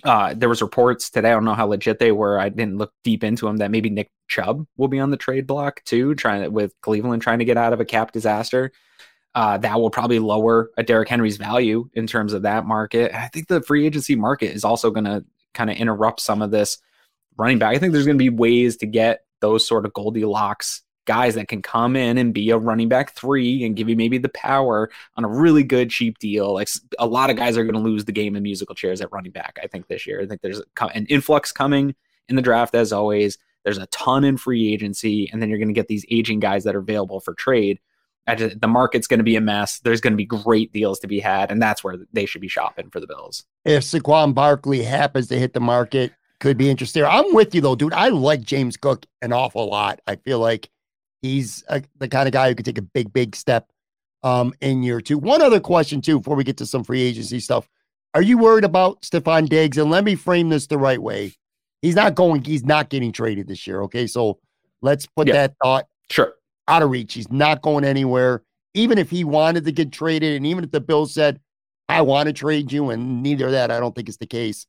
[0.03, 1.31] uh, there was reports today.
[1.31, 2.39] I don't know how legit they were.
[2.39, 3.57] I didn't look deep into them.
[3.57, 7.23] That maybe Nick Chubb will be on the trade block too, trying to, with Cleveland
[7.23, 8.71] trying to get out of a cap disaster.
[9.33, 13.15] Uh, that will probably lower a Derrick Henry's value in terms of that market.
[13.15, 16.51] I think the free agency market is also going to kind of interrupt some of
[16.51, 16.77] this
[17.37, 17.75] running back.
[17.75, 21.47] I think there's going to be ways to get those sort of Goldilocks guys that
[21.47, 24.89] can come in and be a running back three and give you maybe the power
[25.15, 26.53] on a really good cheap deal.
[26.53, 29.11] Like a lot of guys are going to lose the game in musical chairs at
[29.11, 29.59] running back.
[29.61, 30.21] I think this year.
[30.21, 31.95] I think there's an influx coming
[32.29, 33.37] in the draft as always.
[33.63, 36.63] There's a ton in free agency, and then you're going to get these aging guys
[36.63, 37.79] that are available for trade.
[38.35, 39.79] Just, the market's going to be a mess.
[39.79, 42.47] There's going to be great deals to be had, and that's where they should be
[42.47, 43.43] shopping for the Bills.
[43.65, 47.03] If Saquon Barkley happens to hit the market, could be interesting.
[47.03, 47.93] I'm with you though, dude.
[47.93, 50.01] I like James Cook an awful lot.
[50.07, 50.69] I feel like
[51.21, 53.69] He's a, the kind of guy who could take a big, big step
[54.23, 55.17] um, in year two.
[55.17, 57.69] One other question, too, before we get to some free agency stuff.
[58.13, 59.77] Are you worried about Stefon Diggs?
[59.77, 61.33] And let me frame this the right way.
[61.81, 63.81] He's not going, he's not getting traded this year.
[63.83, 64.05] Okay.
[64.05, 64.39] So
[64.81, 65.33] let's put yeah.
[65.33, 66.33] that thought sure
[66.67, 67.13] out of reach.
[67.13, 68.43] He's not going anywhere.
[68.73, 71.39] Even if he wanted to get traded, and even if the Bills said,
[71.89, 74.65] I want to trade you, and neither of that, I don't think is the case.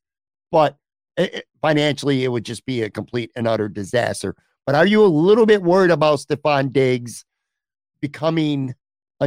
[0.50, 0.76] But
[1.16, 4.34] it, it, financially, it would just be a complete and utter disaster.
[4.66, 7.24] But are you a little bit worried about Stefon Diggs
[8.00, 8.74] becoming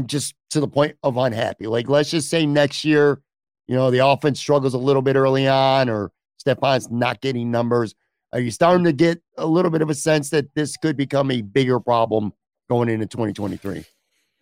[0.06, 1.68] just to the point of unhappy?
[1.68, 3.22] Like, let's just say next year,
[3.68, 6.12] you know, the offense struggles a little bit early on, or
[6.46, 7.96] Stefon's not getting numbers.
[8.32, 11.32] Are you starting to get a little bit of a sense that this could become
[11.32, 12.34] a bigger problem
[12.70, 13.84] going into 2023?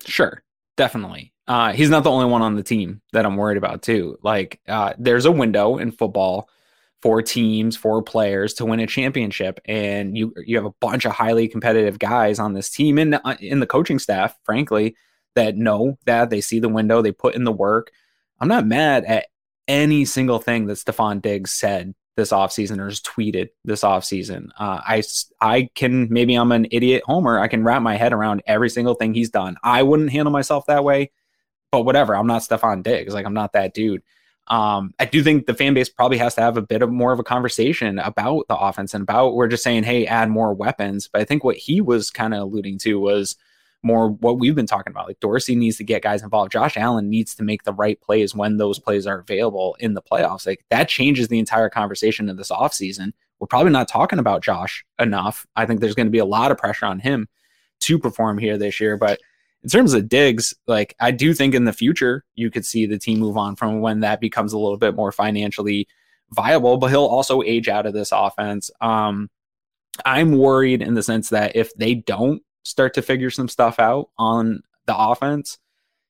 [0.06, 0.43] Sure,
[0.77, 1.34] definitely.
[1.47, 4.17] Uh, he's not the only one on the team that I'm worried about, too.
[4.23, 6.49] Like, uh, there's a window in football
[7.04, 11.12] for teams, four players to win a championship, and you you have a bunch of
[11.12, 14.96] highly competitive guys on this team and uh, in the coaching staff, frankly,
[15.36, 17.92] that know that they see the window, they put in the work.
[18.39, 19.26] I'm not mad at
[19.68, 24.48] any single thing that Stefon Diggs said this offseason or has tweeted this offseason.
[24.58, 25.04] Uh, I,
[25.42, 27.38] I can, maybe I'm an idiot homer.
[27.38, 29.58] I can wrap my head around every single thing he's done.
[29.62, 31.12] I wouldn't handle myself that way,
[31.70, 32.16] but whatever.
[32.16, 33.13] I'm not Stefon Diggs.
[33.13, 34.04] Like, I'm not that dude.
[34.47, 37.13] Um, I do think the fan base probably has to have a bit of more
[37.13, 41.08] of a conversation about the offense and about we're just saying, hey, add more weapons.
[41.08, 43.38] But I think what he was kind of alluding to was
[43.84, 45.08] more what we've been talking about.
[45.08, 46.51] Like Dorsey needs to get guys involved.
[46.51, 50.01] Josh Allen needs to make the right plays when those plays are available in the
[50.01, 50.47] playoffs.
[50.47, 53.12] Like that changes the entire conversation of this offseason.
[53.39, 55.45] We're probably not talking about Josh enough.
[55.56, 57.27] I think there's going to be a lot of pressure on him
[57.82, 58.95] to perform here this year.
[58.97, 59.19] But
[59.63, 62.99] in terms of Diggs, like I do think in the future you could see the
[62.99, 65.88] team move on from when that becomes a little bit more financially
[66.32, 68.69] viable, but he'll also age out of this offense.
[68.82, 69.30] Um,
[70.06, 74.10] I'm worried in the sense that if they don't start to figure some stuff out
[74.17, 75.60] on the offense,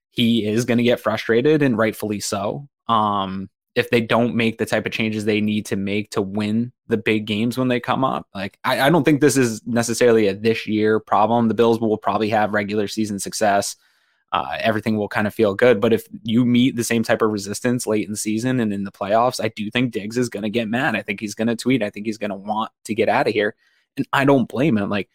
[0.10, 2.68] he is going to get frustrated and rightfully so.
[2.88, 6.72] Um, if they don't make the type of changes they need to make to win
[6.88, 8.28] the big games when they come up.
[8.36, 11.48] Like I, I don't think this is necessarily a this year problem.
[11.48, 13.76] The Bills will probably have regular season success.
[14.32, 15.80] Uh, everything will kind of feel good.
[15.80, 18.84] But if you meet the same type of resistance late in the season and in
[18.84, 20.96] the playoffs, I do think Diggs is going to get mad.
[20.96, 21.84] I think he's going to tweet.
[21.84, 23.56] I think he's going to want to get out of here.
[23.96, 24.90] And I don't blame him.
[24.90, 25.10] Like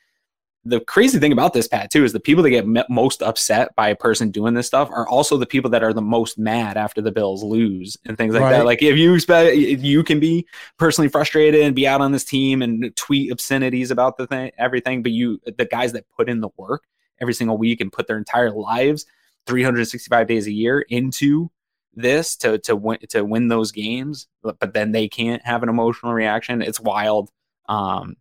[0.69, 3.89] the crazy thing about this, Pat, too, is the people that get most upset by
[3.89, 7.01] a person doing this stuff are also the people that are the most mad after
[7.01, 8.53] the Bills lose and things like right.
[8.53, 8.65] that.
[8.67, 10.47] Like if you expect, you can be
[10.79, 15.03] personally frustrated and be out on this team and tweet obscenities about the thing, everything,
[15.03, 16.85] but you, the guys that put in the work
[17.21, 19.07] every single week and put their entire lives,
[19.47, 21.51] 365 days a year into
[21.95, 25.69] this to to win to win those games, but, but then they can't have an
[25.69, 26.63] emotional reaction.
[26.63, 27.31] It's wild.
[27.69, 28.17] Um,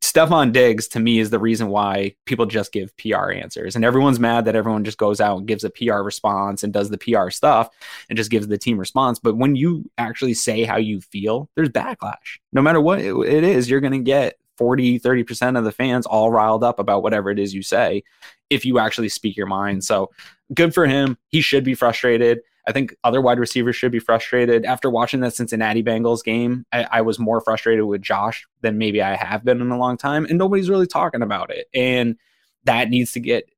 [0.00, 3.76] Stefon Diggs to me is the reason why people just give PR answers.
[3.76, 6.90] And everyone's mad that everyone just goes out and gives a PR response and does
[6.90, 7.68] the PR stuff
[8.08, 9.18] and just gives the team response.
[9.18, 12.38] But when you actually say how you feel, there's backlash.
[12.52, 16.30] No matter what it is, you're going to get 40, 30% of the fans all
[16.30, 18.02] riled up about whatever it is you say
[18.48, 19.84] if you actually speak your mind.
[19.84, 20.10] So
[20.54, 21.18] good for him.
[21.28, 22.40] He should be frustrated.
[22.66, 24.64] I think other wide receivers should be frustrated.
[24.64, 29.02] After watching that Cincinnati Bengals game, I, I, was more frustrated with Josh than maybe
[29.02, 31.66] I have been in a long time, and nobody's really talking about it.
[31.74, 32.16] And
[32.64, 33.48] that needs to get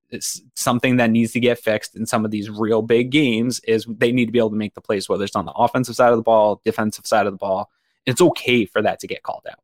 [0.55, 3.61] something that needs to get fixed in some of these real big games.
[3.61, 5.97] Is they need to be able to make the plays, whether it's on the offensive
[5.97, 7.71] side of the ball, defensive side of the ball.
[8.07, 9.63] It's okay for that to get called out.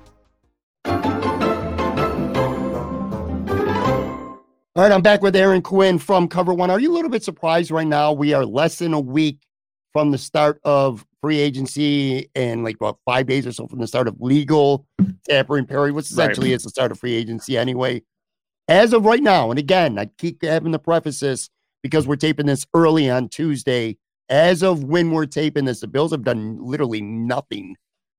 [4.73, 6.69] All right, I'm back with Aaron Quinn from Cover One.
[6.69, 8.13] Are you a little bit surprised right now?
[8.13, 9.41] We are less than a week
[9.91, 13.87] from the start of free agency and like about five days or so from the
[13.87, 14.87] start of legal
[15.27, 16.55] tampering period, which essentially right.
[16.55, 18.01] is the start of free agency anyway.
[18.69, 21.49] As of right now, and again, I keep having the preface this
[21.83, 23.97] because we're taping this early on Tuesday.
[24.29, 27.75] As of when we're taping this, the Bills have done literally nothing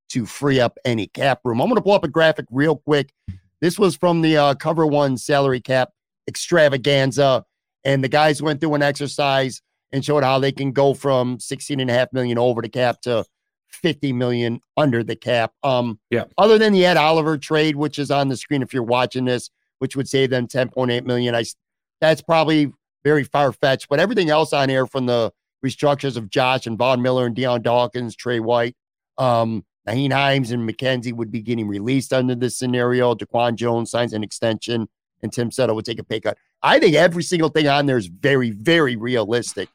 [0.09, 1.59] to free up any cap room.
[1.59, 3.11] I'm going to pull up a graphic real quick.
[3.59, 5.89] This was from the uh, Cover One salary cap
[6.27, 7.45] extravaganza.
[7.83, 11.79] And the guys went through an exercise and showed how they can go from 16
[11.79, 13.25] and a half million over the cap to
[13.67, 15.53] 50 million under the cap.
[15.63, 16.25] Um, yeah.
[16.37, 19.49] Other than the Ed Oliver trade, which is on the screen if you're watching this,
[19.79, 21.35] which would save them 10.8 million.
[21.35, 21.43] I
[21.99, 22.71] that's probably
[23.03, 25.31] very far fetched, but everything else on here from the
[25.65, 28.75] restructures of Josh and Von Miller and Dion Dawkins, Trey White,
[29.17, 33.15] um, Nyheim Hines and McKenzie would be getting released under this scenario.
[33.15, 34.87] DaQuan Jones signs an extension
[35.23, 36.37] and Tim Settle would take a pay cut.
[36.61, 39.69] I think every single thing on there is very, very realistic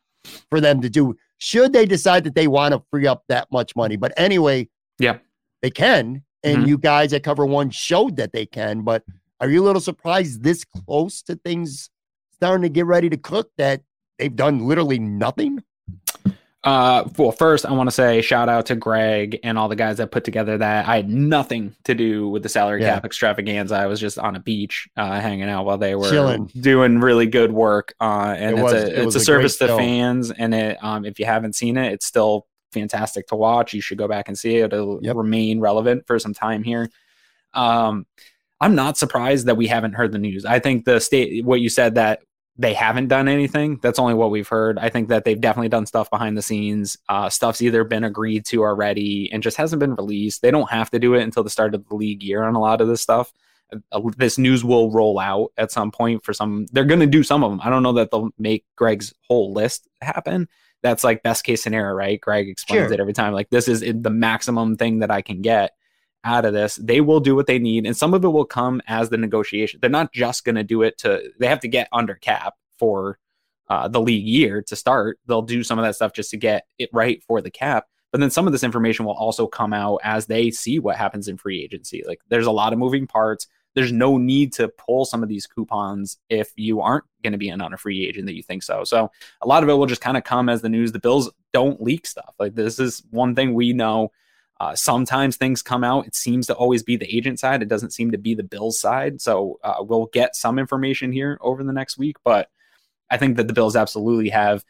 [0.51, 1.17] for them to do.
[1.39, 3.97] Should they decide that they want to free up that much money?
[3.97, 5.19] But anyway, yeah,
[5.63, 6.23] they can.
[6.45, 6.69] And Mhm.
[6.69, 8.83] you guys at Cover One showed that they can.
[8.83, 9.03] But
[9.41, 11.91] are you a little surprised this close to things
[12.33, 13.83] starting to get ready to cook that
[14.19, 15.63] they've done literally nothing?
[16.65, 19.99] Uh, well, first I want to say shout out to Greg and all the guys
[19.99, 20.89] that put together that.
[20.89, 22.95] I had nothing to do with the salary Yeah.
[22.95, 23.77] cap extravaganza.
[23.77, 26.51] I was just on a beach, uh, hanging out while they were Chilling.
[26.61, 27.95] doing really good work.
[28.01, 30.33] Uh, and It it's was- a it it's a a service to fans.
[30.33, 33.73] And it, um, if you haven't seen it, it's still fantastic to watch.
[33.73, 34.73] You should go back and see it.
[34.73, 35.15] It'll Yep.
[35.17, 36.91] remain relevant for some time here.
[37.55, 38.05] Um,
[38.61, 40.45] I'm not surprised that we haven't heard the news.
[40.45, 42.21] I think the state, what you said that
[42.61, 43.79] they haven't done anything.
[43.83, 44.79] That's only what we've heard.
[44.79, 46.99] I think that they've definitely done stuff behind the scenes.
[47.09, 50.43] Uh, stuff's either been agreed to already and just hasn't been released.
[50.43, 52.61] They don't have to do it until the start of the league year on a
[52.61, 53.33] lot of this stuff.
[53.93, 56.67] Uh, this news will roll out at some point for some.
[56.73, 57.61] They're going to do some of them.
[57.63, 60.49] I don't know that they'll make Greg's whole list happen.
[60.83, 62.21] That's like best case scenario, right?
[62.21, 62.93] Greg explains Sure.
[62.93, 63.35] it every time.
[63.35, 65.73] Like this is the maximum thing that I can get
[66.25, 66.77] out of this.
[66.77, 69.81] They will do what they need, and some of it will come as the negotiation.
[69.81, 71.31] They're not just going to do it to.
[71.39, 73.19] They have to get under cap for
[73.69, 75.19] uh, the league year to start.
[75.27, 77.87] They'll do some of that stuff just to get it right for the cap.
[78.11, 81.29] But then some of this information will also come out as they see what happens
[81.29, 82.03] in free agency.
[82.07, 83.47] Like there's a lot of moving parts.
[83.75, 87.51] There's no need to pull some of these coupons if you aren't going to be
[87.51, 88.83] in on a free agent that you think so.
[88.85, 89.11] So
[89.43, 90.91] a lot of it will just kind of come as the news.
[90.91, 92.35] The Bills don't leak stuff.
[92.39, 94.11] Like this is one thing we know.
[94.61, 96.07] Uh, sometimes things come out.
[96.07, 97.63] It seems to always be the agent side.
[97.63, 99.21] It doesn't seem to be the Bills side.
[99.21, 102.17] So uh, we'll get some information here over the next week.
[102.25, 102.51] But
[103.09, 104.65] I think that the Bills absolutely have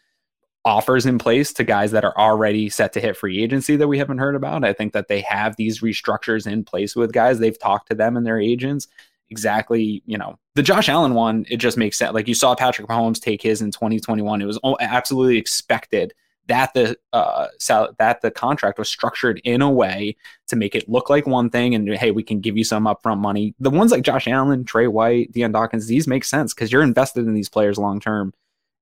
[0.64, 3.96] offers in place to guys that are already set to hit free agency that we
[3.96, 4.64] haven't heard about.
[4.64, 7.38] I think that they have these restructures in place with guys.
[7.38, 8.86] They've talked to them and their agents.
[9.30, 12.12] Exactly, you know, the Josh Allen one, it just makes sense.
[12.12, 14.42] Like you saw Patrick Mahomes take his in 2021.
[14.42, 16.12] It was absolutely expected
[16.48, 20.16] that the uh sal- that the contract was structured in a way
[20.48, 23.18] to make it look like one thing and hey we can give you some upfront
[23.18, 23.54] money.
[23.60, 27.26] The ones like josh allen trey white Dion dawkins these make sense because you're invested
[27.26, 28.32] in these players long term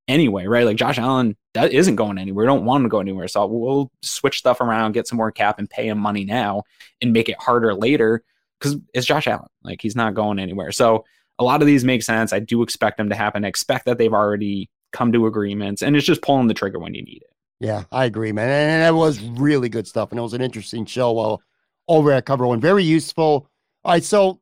[0.08, 0.64] anyway right?
[0.64, 2.44] Like josh allen that isn't going anywhere.
[2.44, 3.28] We don't want him to go anywhere.
[3.28, 6.62] So we'll switch stuff around get some more cap and pay him money now
[7.02, 8.22] and make it harder later
[8.58, 9.48] because it's josh allen.
[9.62, 10.72] Like he's not going anywhere.
[10.72, 11.04] So
[11.38, 12.32] a lot of these make sense.
[12.32, 13.44] I do expect them to happen.
[13.44, 16.94] I expect that they've already come to agreements and it's just pulling the trigger when
[16.94, 18.48] you need it Yeah, I agree, man.
[18.48, 20.10] And that was really good stuff.
[20.10, 21.42] And it was an interesting show while
[21.88, 22.60] over at Cover One.
[22.60, 23.48] Very useful.
[23.84, 24.40] All right, so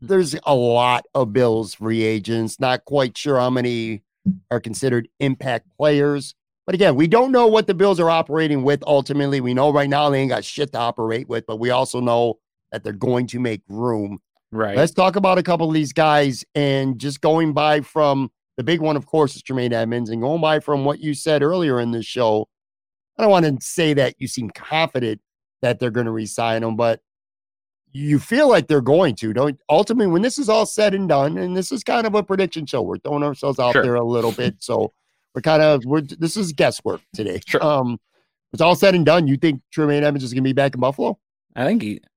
[0.00, 0.06] hmm.
[0.06, 2.60] there's a lot of Bills free agents.
[2.60, 4.02] Not quite sure how many
[4.50, 6.34] are considered impact players.
[6.66, 9.40] But again, we don't know what the Bills are operating with ultimately.
[9.40, 12.40] We know right now they ain't got shit to operate with, but we also know
[12.72, 14.18] that they're going to make room.
[14.50, 18.64] right Let's talk about a couple of these guys and just going by from the
[18.64, 21.80] big one, of course, is Tremaine Edmunds, and going by from what you said earlier
[21.80, 22.48] in the show.
[23.18, 25.20] I don't want to say that you seem confident
[25.62, 27.00] that they're going to resign him, but
[27.92, 29.32] you feel like they're going to.
[29.32, 32.22] Don't ultimately when this is all said and done, and this is kind of a
[32.22, 32.82] prediction show.
[32.82, 33.82] We're throwing ourselves out Sure.
[33.82, 34.92] there a little bit, so
[35.34, 37.40] we're kind of we're this is guesswork today.
[37.46, 37.64] Sure.
[37.64, 37.98] Um,
[38.52, 39.26] it's all said and done.
[39.26, 41.18] You think Tremaine Edmunds is going to be back in Buffalo?
[41.54, 42.15] I think he, I,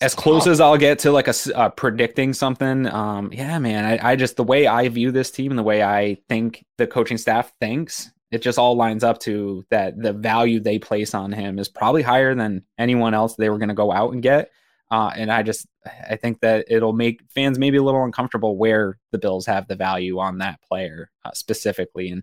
[0.00, 2.86] as close as I'll get to like a uh, predicting something.
[2.86, 3.84] Um, yeah, man.
[3.84, 6.86] I, I just the way I view this team and the way I think the
[6.86, 11.32] coaching staff thinks, it just all lines up to that the value they place on
[11.32, 14.50] him is probably higher than anyone else they were going to go out and get.
[14.90, 15.66] Uh, and I just
[16.08, 19.76] I think that it'll make fans maybe a little uncomfortable where the Bills have the
[19.76, 22.22] value on that player uh, specifically and.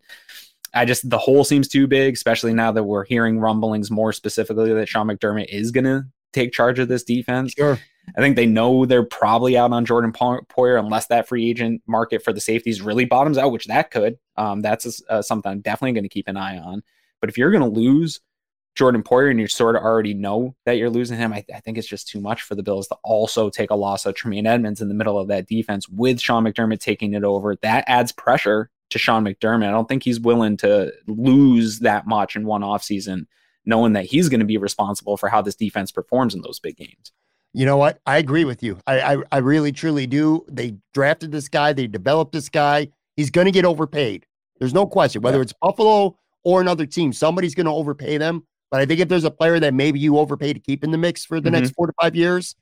[0.75, 4.73] I just the hole seems too big, especially now that we're hearing rumblings more specifically
[4.73, 7.53] that Sean McDermott is going to take charge of this defense.
[7.53, 7.79] Sure.
[8.17, 11.81] I think they know they're probably out on Jordan Po- Poyer unless that free agent
[11.87, 14.17] market for the safeties really bottoms out, which that could.
[14.35, 16.83] Um, that's uh, something I'm definitely going to keep an eye on.
[17.21, 18.19] But if you're going to lose
[18.75, 21.77] Jordan Poyer and you sort of already know that you're losing him, I, I think
[21.77, 24.81] it's just too much for the Bills to also take a loss of Tremaine Edmunds
[24.81, 27.55] in the middle of that defense with Sean McDermott taking it over.
[27.61, 29.67] That adds pressure to Sean McDermott.
[29.67, 33.27] I don't think he's willing to lose that much in one offseason,
[33.65, 36.77] knowing that he's going to be responsible for how this defense performs in those big
[36.77, 37.11] games.
[37.53, 37.99] You know what?
[38.05, 38.79] I agree with you.
[38.87, 40.43] I, I I really truly do.
[40.49, 41.71] They drafted this guy.
[41.73, 42.89] They developed this guy.
[43.15, 44.25] He's going to get overpaid.
[44.59, 45.21] There's no question.
[45.21, 45.43] Whether Yeah.
[45.43, 48.43] it's Buffalo or another team, somebody's going to overpay them.
[48.71, 50.97] But I think if there's a player that maybe you overpay to keep in the
[50.97, 51.53] mix for the Mhm.
[51.53, 52.55] next four to five years,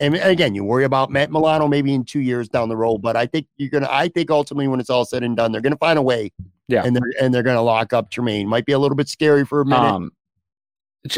[0.00, 3.02] and again, you worry about Matt Milano maybe in two years down the road.
[3.02, 3.88] But I think you're gonna.
[3.90, 6.32] I think ultimately, when it's all said and done, they're gonna find a way.
[6.68, 6.84] Yeah.
[6.84, 8.46] and they're and they're gonna lock up Tremaine.
[8.48, 9.80] Might be a little bit scary for a minute.
[9.90, 10.12] Um,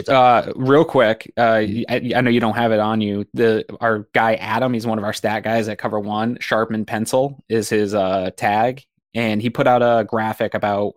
[0.08, 3.26] Uh, real quick, uh, I, I, know you don't have it on you.
[3.32, 6.36] The our guy Adam, he's one of our stat guys at Cover One.
[6.40, 10.94] Sharpen pencil is his uh, tag, and he put out a graphic about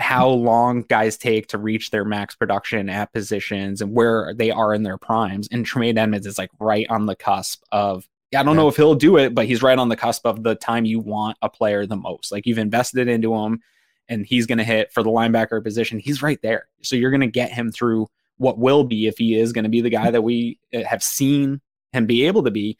[0.00, 4.74] how long guys take to reach their max production at positions and where they are
[4.74, 5.46] in their primes.
[5.52, 8.08] And Tremaine Edmunds is like right on the cusp of.
[8.34, 8.62] I don't yeah.
[8.62, 11.00] know if he'll do it, but he's right on the cusp of the time you
[11.00, 12.32] want a player the most.
[12.32, 13.60] Like you've invested into him
[14.10, 16.66] and he's going to hit for the linebacker position, he's right there.
[16.82, 19.70] So you're going to get him through what will be if he is going to
[19.70, 21.60] be the guy that we uh, have seen
[21.92, 22.76] him be able to be.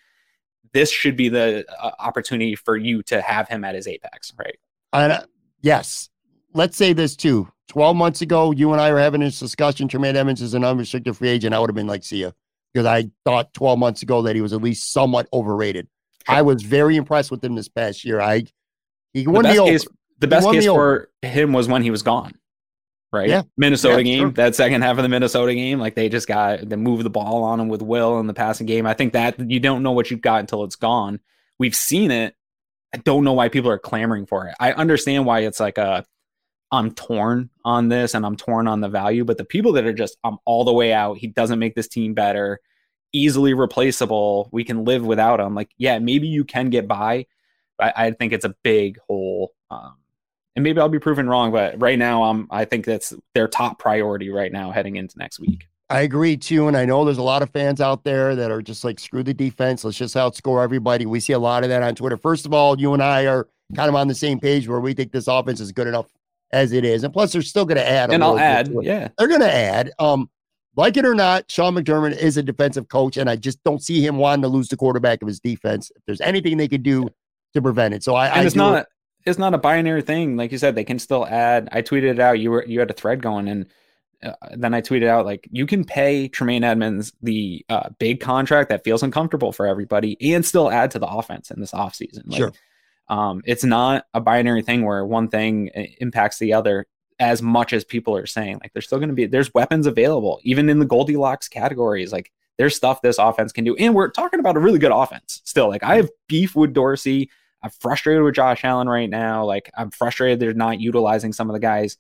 [0.73, 4.59] This should be the uh, opportunity for you to have him at his apex, right?
[4.93, 5.21] Uh,
[5.63, 6.11] yes.
[6.53, 7.49] Let's say this too.
[7.69, 9.87] 12 months ago, you and I were having this discussion.
[9.87, 11.55] Tremaine Edmunds is an unrestricted free agent.
[11.55, 12.33] I would have been like, see ya.
[12.73, 15.87] Because I thought 12 months ago that he was at least somewhat overrated.
[16.27, 18.21] I was very impressed with him this past year.
[18.21, 18.45] I
[19.13, 19.87] he won the, case,
[20.21, 22.35] the best case for him was when he was gone.
[23.13, 23.29] Right.
[23.29, 23.43] Yeah.
[23.57, 24.31] Minnesota yeah, game, sure.
[24.33, 27.43] that second half of the Minnesota game, like they just got they moved the ball
[27.43, 28.87] on him with Will in the passing game.
[28.87, 31.19] I think that you don't know what you've got until it's gone.
[31.59, 32.37] We've seen it.
[32.95, 34.55] I don't know why people are clamoring for it.
[34.61, 36.05] I understand why it's like a
[36.73, 39.93] I'm torn on this and I'm torn on the value, but the people that are
[39.93, 41.19] just I'm all the way out.
[41.19, 42.61] He doesn't make this team better,
[43.13, 44.49] easily replaceable.
[44.53, 45.55] We can live without him.
[45.55, 47.27] Like, yeah, maybe you can get by.
[47.81, 49.53] I, I think it's a big hole.
[49.71, 49.97] Um,
[50.57, 53.79] and maybe I'll be proven wrong, but right now, I'm I think that's their top
[53.79, 55.67] priority right now heading into next week.
[55.89, 58.63] I agree too, and I know there's a lot of fans out there that are
[58.63, 59.85] just like screw the defense.
[59.85, 61.05] Let's just outscore everybody.
[61.05, 62.17] We see a lot of that on Twitter.
[62.17, 64.95] First of all, you and I are kind of on the same page where we
[64.95, 66.07] think this offense is good enough
[66.53, 68.13] as it is, and plus they're still going to add.
[68.13, 69.91] and I'll add, yeah, they're going to add.
[69.99, 70.31] Um,
[70.77, 74.05] like it or not, Sean McDermott is a defensive coach, and I just don't see
[74.05, 75.91] him wanting to lose the quarterback of his defense.
[75.95, 77.09] If there's anything they could do
[77.55, 78.87] to prevent it, so I, and I it's not
[79.25, 80.37] it's not a binary thing.
[80.37, 81.69] Like you said, they can still add.
[81.73, 82.39] I tweeted it out.
[82.39, 83.67] You were you had a thread going, and
[84.23, 88.69] uh, then I tweeted out like you can pay Tremaine Edmunds the uh, big contract
[88.71, 92.23] that feels uncomfortable for everybody, and still add to the offense in this offseason.
[92.27, 92.53] Like, sure.
[93.09, 96.87] Um, it's not a binary thing where one thing uh, impacts the other
[97.19, 98.59] as much as people are saying.
[98.63, 102.13] Like there's still going to be there's weapons available, even in the Goldilocks categories.
[102.13, 105.43] Like there's stuff this offense can do, and we're talking about a really good offense
[105.45, 105.69] still.
[105.69, 107.31] Like I have beef with Dorsey.
[107.63, 109.45] I'm frustrated with Josh Allen right now.
[109.45, 111.99] Like I'm frustrated they're not utilizing some of the guys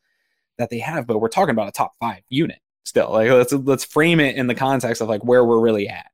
[0.58, 3.10] that they have, but we're talking about a top five unit still.
[3.10, 6.10] Like let's let's frame it in the context of like where we're really at.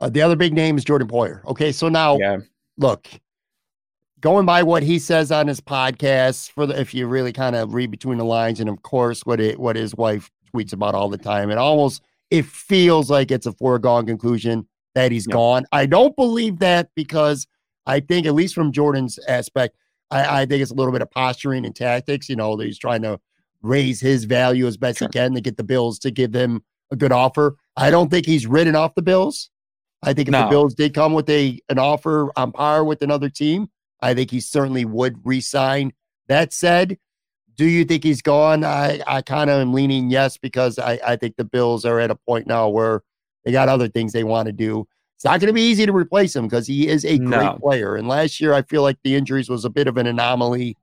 [0.00, 1.44] Uh, the other big name is Jordan Poyer.
[1.46, 2.38] Okay, so now yeah.
[2.76, 3.08] look,
[4.20, 7.72] going by what he says on his podcast, for the if you really kind of
[7.74, 11.08] read between the lines, and of course what it what his wife tweets about all
[11.08, 15.34] the time, it almost it feels like it's a foregone conclusion that he's yep.
[15.34, 15.66] gone.
[15.72, 17.46] I don't believe that because
[17.86, 19.76] I think, at least from Jordan's aspect,
[20.10, 22.28] I, I think it's a little bit of posturing and tactics.
[22.28, 23.20] You know, that he's trying to
[23.62, 25.08] raise his value as best sure.
[25.08, 27.56] he can to get the Bills to give him a good offer.
[27.76, 29.50] I don't think he's ridden off the Bills.
[30.02, 30.42] I think if no.
[30.42, 33.70] the Bills did come with a an offer on par with another team,
[34.00, 35.92] I think he certainly would resign.
[36.28, 36.98] That said,
[37.56, 38.64] do you think he's gone?
[38.64, 42.10] I, I kind of am leaning yes because I, I think the Bills are at
[42.10, 43.02] a point now where
[43.44, 44.86] they got other things they want to do.
[45.22, 47.94] It's not going to be easy to replace him because he is a great player.
[47.94, 50.76] And last year, I feel like the injuries was a bit of an anomaly.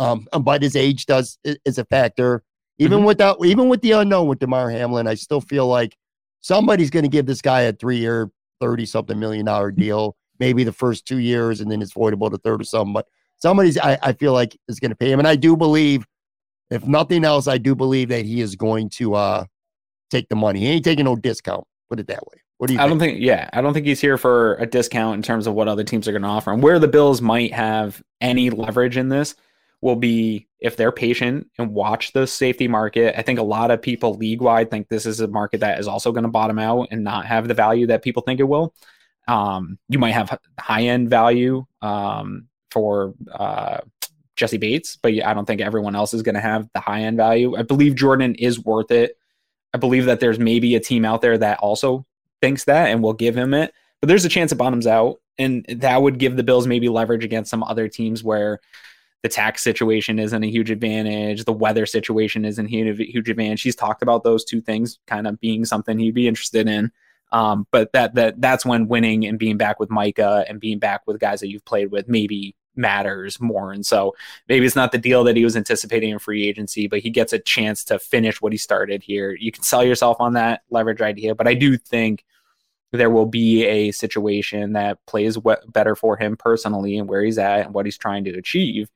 [0.00, 2.42] Um, but his age does is a factor.
[2.78, 3.06] Even mm-hmm.
[3.06, 5.96] without, even with the unknown with Damar Hamlin, I still feel like
[6.40, 10.16] somebody's going to give this guy a three-year, thirty something million dollar deal.
[10.40, 12.94] Maybe the first two years, and then it's voidable to third or something.
[12.94, 16.04] But somebody's, I, I feel like, is going to pay him, and I do believe,
[16.68, 19.44] if nothing else, I do believe that he is going to uh
[20.10, 20.58] take the money.
[20.58, 21.64] He ain't taking no discount.
[21.88, 22.40] Put it that way.
[22.58, 22.80] What do you?
[22.80, 22.90] I think?
[22.90, 23.20] don't think.
[23.20, 26.06] Yeah, I don't think he's here for a discount in terms of what other teams
[26.06, 26.52] are going to offer.
[26.52, 29.34] And where the Bills might have any leverage in this
[29.80, 33.18] will be if they're patient and watch the safety market.
[33.18, 35.86] I think a lot of people league wide think this is a market that is
[35.86, 38.74] also going to bottom out and not have the value that people think it will.
[39.28, 43.80] Um, you might have high end value um, for uh,
[44.36, 47.18] Jessie Bates, but I don't think everyone else is going to have the high end
[47.18, 47.56] value.
[47.56, 49.18] I believe Jordan is worth it.
[49.74, 52.06] I believe that there's maybe a team out there that also
[52.44, 53.72] thinks that and we'll give him it.
[54.00, 57.24] But there's a chance it bottoms out, and that would give the Bills maybe leverage
[57.24, 58.60] against some other teams where
[59.22, 63.62] the tax situation isn't a huge advantage, the weather situation isn't a huge advantage.
[63.62, 66.92] He's talked about those two things kind of being something he'd be interested in.
[67.32, 71.06] Um, but that that that's when winning and being back with Micah and being back
[71.06, 73.72] with guys that you've played with maybe matters more.
[73.72, 74.14] And so
[74.48, 77.32] maybe it's not the deal that he was anticipating in free agency, but he gets
[77.32, 79.34] a chance to finish what he started here.
[79.40, 82.24] You can sell yourself on that leverage idea, but I do think
[82.96, 85.38] there will be a situation that plays
[85.68, 88.88] better for him personally and where he's at and what he's trying to achieve.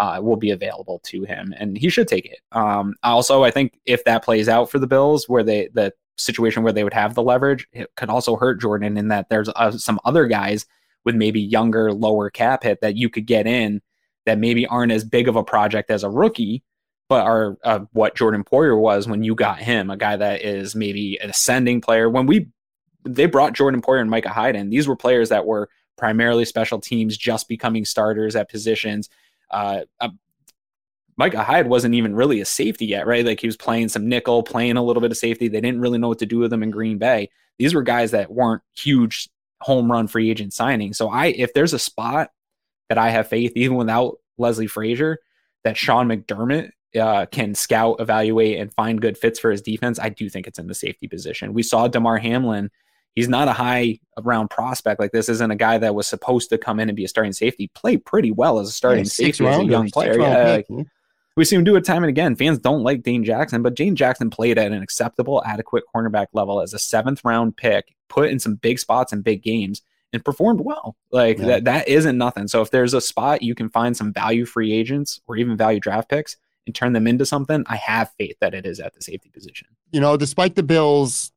[0.00, 2.38] uh, will be available to him, and he should take it.
[2.52, 6.62] Um, also, I think if that plays out for the Bills, where they the situation
[6.62, 9.72] where they would have the leverage, it could also hurt Jordan in that there's uh,
[9.72, 10.64] some other guys
[11.04, 13.82] with maybe younger, lower cap hit that you could get in
[14.26, 16.62] that maybe aren't as big of a project as a rookie,
[17.08, 20.74] but are uh, what Jordan Poyer was when you got him, a guy that is
[20.74, 22.08] maybe an ascending player.
[22.08, 22.48] When we
[23.04, 26.80] they brought Jordan Poyer and Micah Hyde in, these were players that were primarily special
[26.80, 29.08] teams, just becoming starters at positions.
[29.50, 30.08] Uh, uh,
[31.16, 33.24] Micah Hyde wasn't even really a safety yet, right?
[33.24, 35.48] Like he was playing some nickel, playing a little bit of safety.
[35.48, 37.28] They didn't really know what to do with him in Green Bay.
[37.58, 39.28] These were guys that weren't huge
[39.60, 40.96] home run free agent signings.
[40.96, 42.30] So I, if there's a spot
[42.88, 45.18] that I have faith, even without Leslie Frazier,
[45.64, 50.08] that Sean McDermott uh, can scout, evaluate, and find good fits for his defense, I
[50.08, 51.52] do think it's in the safety position.
[51.52, 52.70] We saw Damar Hamlin.
[53.14, 55.00] He's not a high round prospect.
[55.00, 57.32] Like this isn't a guy that was supposed to come in and be a starting
[57.32, 57.70] safety.
[57.74, 60.18] Play pretty well as a starting yeah, safety as a young player.
[60.18, 60.86] Yeah, like,
[61.36, 62.36] we see him do it time and again.
[62.36, 66.60] Fans don't like Dane Jackson, but Dane Jackson played at an acceptable, adequate cornerback level
[66.60, 69.82] as a seventh round pick, put in some big spots in big games,
[70.12, 70.96] and performed well.
[71.10, 71.46] Like yeah.
[71.46, 72.48] that, that isn't nothing.
[72.48, 75.80] So if there's a spot you can find some value free agents or even value
[75.80, 76.36] draft picks
[76.66, 79.68] and turn them into something, I have faith that it is at the safety position.
[79.92, 81.32] You know, despite the Bills'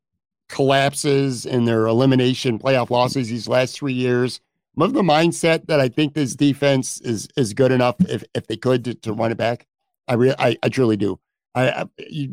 [0.54, 4.39] collapses and their elimination playoff losses these last three years,
[4.78, 8.45] I'm of the mindset that I think this defense is is good enough if if
[8.45, 9.66] they could to, to run it back.
[10.08, 11.20] I really, I, I truly do.
[11.56, 11.86] I, I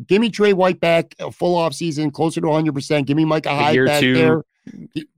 [0.06, 2.74] give me Trey White back a full off season, closer to 100.
[2.74, 4.44] percent Give me Micah Hyde back two, there.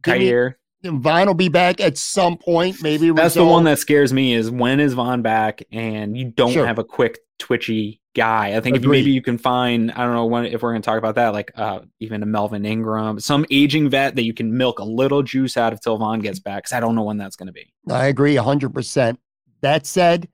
[0.03, 0.55] Kaiir.
[0.85, 2.83] Von will be back at some point.
[2.83, 4.35] Maybe that's the one that scares me.
[4.35, 6.67] Is when is Von back, and you don't sure.
[6.67, 8.57] have a quick twitchy guy.
[8.57, 10.87] I think if maybe you can find, I don't know when if we're going to
[10.87, 14.57] talk about that, like uh, even a Melvin Ingram, some aging vet that you can
[14.57, 16.63] milk a little juice out of till Von gets back.
[16.63, 17.73] Because I don't know when that's going to be.
[17.91, 19.19] I agree, hundred percent.
[19.61, 20.29] That said,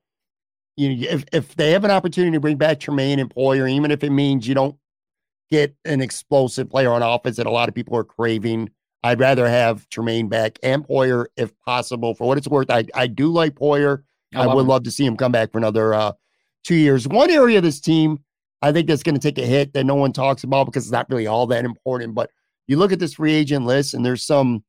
[0.77, 3.91] you know, if if they have an opportunity to bring back Tremaine and Poyer, even
[3.91, 4.77] if it means you don't
[5.51, 8.69] get an explosive player on offense that a lot of people are craving,
[9.03, 12.15] I'd rather have Tremaine back and Poyer if possible.
[12.15, 14.03] For what it's worth, I I do like Poyer.
[14.35, 14.69] I, I would him.
[14.69, 16.13] love to see him come back for another uh,
[16.65, 17.07] two years.
[17.09, 18.19] One area of this team
[18.61, 20.93] I think that's going to take a hit that no one talks about because it's
[20.93, 22.15] not really all that important.
[22.15, 22.31] But
[22.67, 24.65] you look at this free agent list, and there's some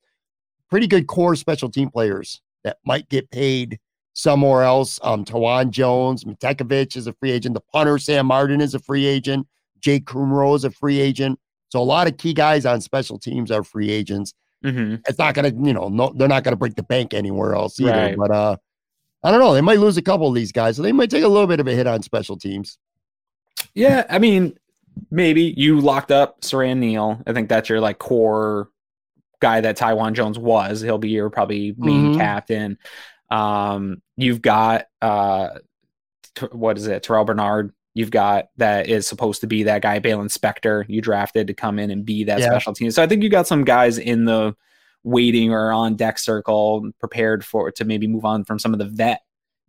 [0.70, 3.80] pretty good core special team players that might get paid
[4.14, 5.00] somewhere else.
[5.02, 7.56] Um, Taiwan Jones, Matakevich is a free agent.
[7.56, 9.48] The punter, Sam Martin, is a free agent.
[9.80, 11.40] Jake Kumerow is a free agent.
[11.70, 14.34] So a lot of key guys on special teams are free agents.
[14.64, 14.96] Mm-hmm.
[15.08, 17.56] It's not going to, you know, no, they're not going to break the bank anywhere
[17.56, 17.92] else either.
[17.92, 18.18] Right.
[18.18, 18.58] But uh,
[19.24, 19.54] I don't know.
[19.54, 21.60] They might lose a couple of these guys, so they might take a little bit
[21.60, 22.78] of a hit on special teams.
[23.74, 24.58] Yeah, I mean,
[25.12, 27.22] maybe you locked up Siran Neal.
[27.28, 28.70] I think that's your like core
[29.40, 30.82] guy that Taiwan Jones was.
[30.82, 32.20] He'll be your probably main mm-hmm.
[32.20, 32.78] captain.
[33.30, 35.60] Um, you've got uh,
[36.36, 37.74] t- what is it, Terrell Bernard?
[37.94, 40.86] You've got that is supposed to be that guy, Baylon Spector.
[40.88, 42.46] You drafted to come in and be that yeah.
[42.46, 42.92] special team.
[42.92, 44.56] So I think you got some guys in the
[45.04, 48.86] waiting or on deck circle, prepared for to maybe move on from some of the
[48.86, 49.22] vet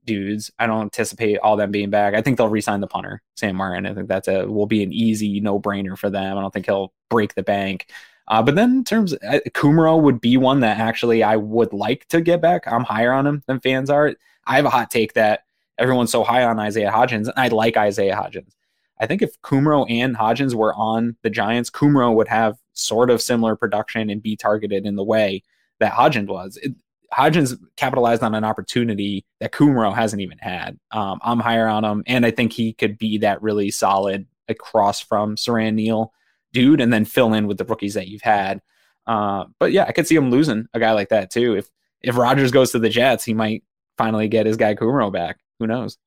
[0.05, 0.51] dudes.
[0.59, 2.15] I don't anticipate all them being back.
[2.15, 3.87] I think they'll resign the punter, Sam Martin.
[3.87, 6.37] I think that's a will be an easy no brainer for them.
[6.37, 7.91] I don't think he'll break the bank.
[8.29, 12.07] Uh, but then in terms, uh, Kumerow would be one that actually I would like
[12.09, 12.63] to get back.
[12.67, 14.15] I'm higher on him than fans are.
[14.47, 15.45] I have a hot take that
[15.79, 18.53] everyone's so high on Isaiah Hodgins, and I like Isaiah Hodgins.
[19.01, 23.23] I think if Kumerow and Hodgins were on the Giants, Kumerow would have sort of
[23.23, 25.43] similar production and be targeted in the way
[25.79, 26.59] that Hodgins was.
[26.63, 26.75] It,
[27.13, 30.79] Hodgins capitalized on an opportunity that Kumerow hasn't even had.
[30.93, 35.01] Um, I'm higher on him, and I think he could be that really solid across
[35.01, 36.13] from Siran Neal
[36.53, 38.61] dude and then fill in with the rookies that you've had.
[39.07, 41.57] Uh, but yeah, I could see him losing a guy like that too.
[41.57, 41.69] If
[42.03, 43.65] if Rodgers goes to the Jets, he might
[43.99, 45.39] finally get his guy Kumerow back.
[45.59, 45.99] Who knows?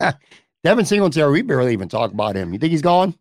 [0.64, 2.52] Devin Singletary, we barely even talk about him.
[2.52, 3.14] You think he's gone?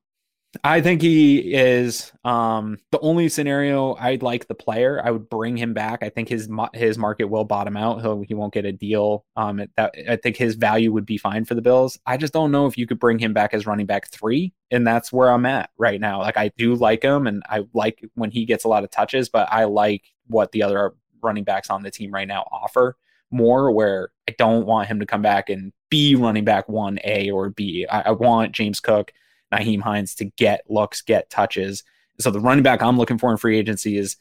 [0.64, 5.00] I think he is um, the only scenario I'd like the player.
[5.04, 6.02] I would bring him back.
[6.02, 8.02] I think his his market will bottom out.
[8.02, 9.26] He'll he won't get a deal.
[9.36, 12.00] Um, that I think his value would be fine for the Bills.
[12.08, 14.88] I just don't know if you could bring him back as running back three, and
[14.88, 16.20] that's where I'm at right now.
[16.22, 19.30] Like I do like him, and I like when he gets a lot of touches,
[19.30, 22.98] but I like what the other running backs on the team right now offer
[23.30, 23.72] more.
[23.72, 27.52] Where I don't want him to come back and be running back one A or
[27.52, 27.86] B.
[27.88, 29.14] I, I want James Cook
[29.54, 31.84] Nyheim Hines to get looks, get touches.
[32.20, 34.18] So the running back I'm looking for in free agency is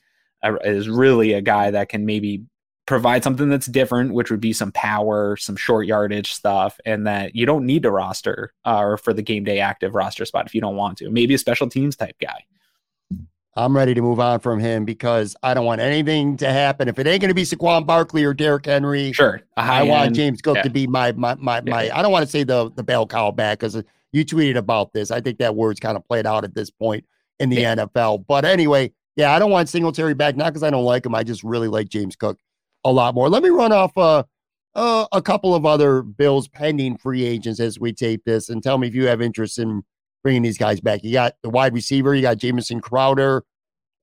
[0.65, 2.45] is really a guy that can maybe
[2.87, 7.35] provide something that's different, which would be some power, some short yardage stuff, and that
[7.35, 10.55] you don't need to roster uh, or for the game day active roster spot if
[10.55, 11.11] you don't want to.
[11.11, 12.45] Maybe a special teams type guy.
[13.55, 16.87] I'm ready to move on from him because I don't want anything to happen.
[16.89, 19.43] If it ain't going to be Saquon Barkley or Derrick Henry, sure.
[19.57, 20.63] I want James Cook yeah.
[20.63, 21.71] to be my my my yeah.
[21.71, 21.91] my.
[21.91, 23.83] I don't want to say the the bell cow back because
[24.13, 25.11] you tweeted about this.
[25.11, 27.05] I think that word's kind of played out at this point
[27.39, 27.77] in the yeah.
[27.77, 28.27] NFL.
[28.27, 31.15] But anyway, yeah, I don't want Singletary back not because I don't like him.
[31.15, 32.39] I just really like James Cook
[32.85, 33.29] a lot more.
[33.29, 34.23] Let me run off uh,
[34.75, 38.79] uh, a couple of other Bills pending free agents as we tape this, and tell
[38.79, 39.83] me if you have interest in
[40.23, 41.03] bringing these guys back.
[41.03, 43.45] You got the wide receiver, you got Jamison Crowder,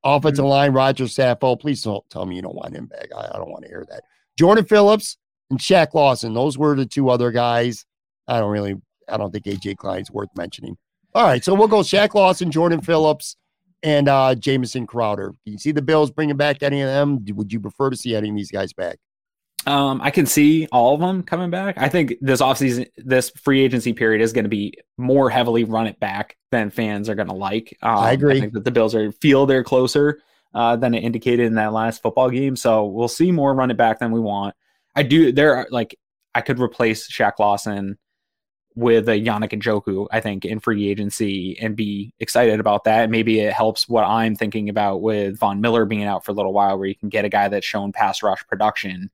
[0.03, 0.49] offensive mm-hmm.
[0.49, 1.61] line, Roger Saffold.
[1.61, 3.07] Please don't tell me you don't want him back.
[3.15, 4.03] I, I don't want to hear that.
[4.37, 5.17] Jordan Phillips
[5.49, 6.33] and Shaq Lawson.
[6.33, 7.85] Those were the two other guys.
[8.27, 8.75] I don't really,
[9.09, 10.77] I don't think AJ Klein's worth mentioning.
[11.13, 13.37] All right, so we'll go Shaq Lawson, Jordan Phillips,
[13.83, 15.33] and uh Jamison Crowder.
[15.45, 17.23] Do you see the Bills bringing back any of them?
[17.35, 18.97] Would you prefer to see any of these guys back?
[19.67, 21.77] Um, I can see all of them coming back.
[21.77, 25.87] I think this offseason, this free agency period is going to be more heavily run
[25.87, 27.75] it back than fans are going to like.
[27.81, 28.37] Um, I agree.
[28.37, 30.21] I think that the Bills are feel they're closer
[30.53, 32.55] uh, than it indicated in that last football game.
[32.55, 34.55] So we'll see more run it back than we want.
[34.95, 35.31] I do.
[35.31, 35.97] There are like
[36.35, 37.97] I could replace Shaq Lawson
[38.75, 43.09] with a Yannick Ngakoue, I think, in free agency and be excited about that.
[43.09, 46.53] Maybe it helps what I'm thinking about with Von Miller being out for a little
[46.53, 49.09] while, where you can get a guy that's shown pass rush production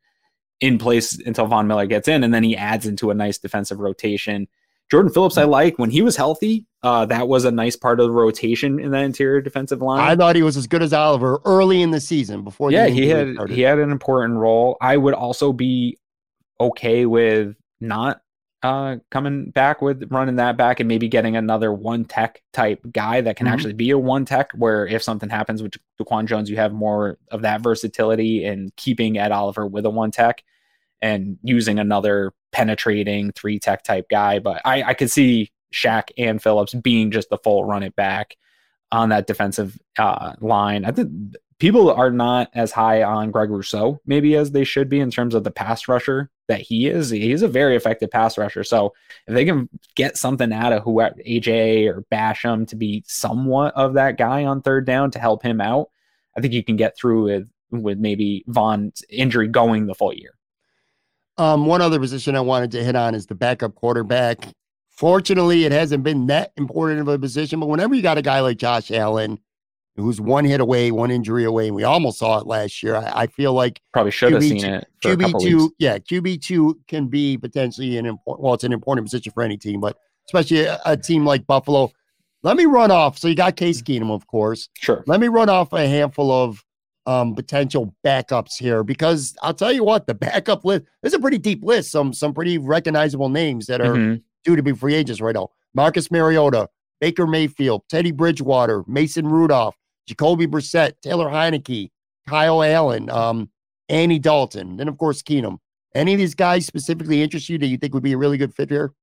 [0.60, 3.80] in place until Von Miller gets in, and then he adds into a nice defensive
[3.80, 4.48] rotation.
[4.90, 6.66] Jordan Phillips, I like when he was healthy.
[6.84, 10.02] Uh, that was a nice part of the rotation in that interior defensive line.
[10.02, 12.72] I thought he was as good as Oliver early in the season before.
[12.72, 13.56] Yeah, he had started.
[13.56, 14.78] he had an important role.
[14.82, 15.98] I would also be
[16.60, 18.22] okay with not
[18.64, 23.22] uh, coming back with running that back and maybe getting another one tech type guy
[23.22, 23.54] that can mm-hmm.
[23.54, 27.18] actually be a one tech where if something happens with Daquan Jones, you have more
[27.32, 30.44] of that versatility and keeping Ed Oliver with a one tech
[31.02, 34.38] and using another penetrating three tech type guy.
[34.38, 38.38] But I, I could see Shaq and Phillips being just the full run it back
[38.92, 40.86] on that defensive uh, line.
[40.86, 45.00] I think people are not as high on Greg Rousseau maybe as they should be
[45.00, 47.12] in terms of the pass rusher that he is.
[47.12, 48.64] He's a very effective pass rusher.
[48.64, 48.94] So
[49.28, 53.94] if they can get something out of who AJ or Basham to be somewhat of
[53.94, 55.92] that guy on third down to help him out,
[56.36, 60.34] I think you can get through with with maybe Von's injury going the full year.
[61.38, 64.48] Um, one other position I wanted to hit on is the backup quarterback.
[64.90, 68.40] Fortunately, it hasn't been that important of a position, but whenever you got a guy
[68.40, 69.40] like Josh Allen
[69.96, 72.96] who's one hit away, one injury away, and we almost saw it last year.
[72.96, 74.88] I, I feel like probably should have seen it.
[75.04, 78.44] QB two, yeah, QB two can be potentially an important.
[78.44, 81.92] Well, it's an important position for any team, but especially a, a, team like Buffalo.
[82.44, 83.18] Let me run off.
[83.18, 84.70] So you got Case Keenum, of course.
[84.74, 85.04] Sure.
[85.06, 86.64] Let me run off a handful of
[87.06, 91.38] um, potential backups here because I'll tell you what, the backup list is a pretty
[91.38, 91.92] deep list.
[91.92, 94.16] Some some pretty recognizable names that are mm-hmm.
[94.44, 95.50] due to be free agents right now.
[95.74, 96.70] Marcus Mariota,
[97.02, 99.76] Baker Mayfield, Teddy Bridgewater, Mason Rudolph,
[100.08, 101.90] Jacoby Brissett, Taylor Heinicke,
[102.30, 103.50] Kyle Allen, um,
[103.90, 105.58] Andy Dalton, then of course Keenum.
[105.94, 108.54] Any of these guys specifically interest you that you think would be a really good
[108.54, 108.94] fit here?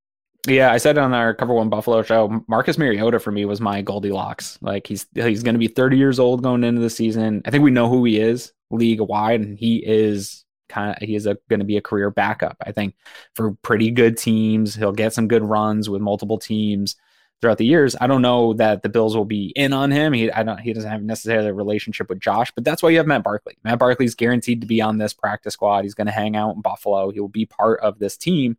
[0.46, 3.82] Yeah, I said on our Cover One Buffalo show, Marcus Mariota for me was my
[3.82, 4.59] Goldilocks.
[4.62, 7.42] Like he's he's going to be 30 years old going into the season.
[7.44, 11.16] I think we know who he is league wide, and he is kind of he
[11.16, 12.57] is going to be a career backup.
[12.64, 12.94] I think
[13.34, 16.96] for pretty good teams, he'll get some good runs with multiple teams
[17.41, 17.95] throughout the years.
[18.01, 20.12] I don't know that the Bills will be in on him.
[20.12, 22.99] He I don't he doesn't have necessarily a relationship with Josh, but that's why you
[22.99, 23.57] have Matt Barkley.
[23.64, 25.84] Matt Barkley's guaranteed to be on this practice squad.
[25.84, 27.11] He's going to hang out in Buffalo.
[27.11, 28.57] He will be part of this team.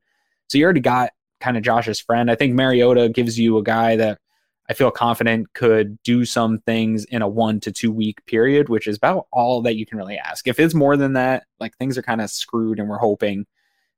[0.47, 2.29] So you already got kind of Josh's friend.
[2.29, 4.19] I think Mariota gives you a guy that
[4.69, 8.87] I feel confident could do some things in a one to two week period, which
[8.87, 10.47] is about all that you can really ask.
[10.47, 13.45] If it's more than that, like things are kind of screwed and we're hoping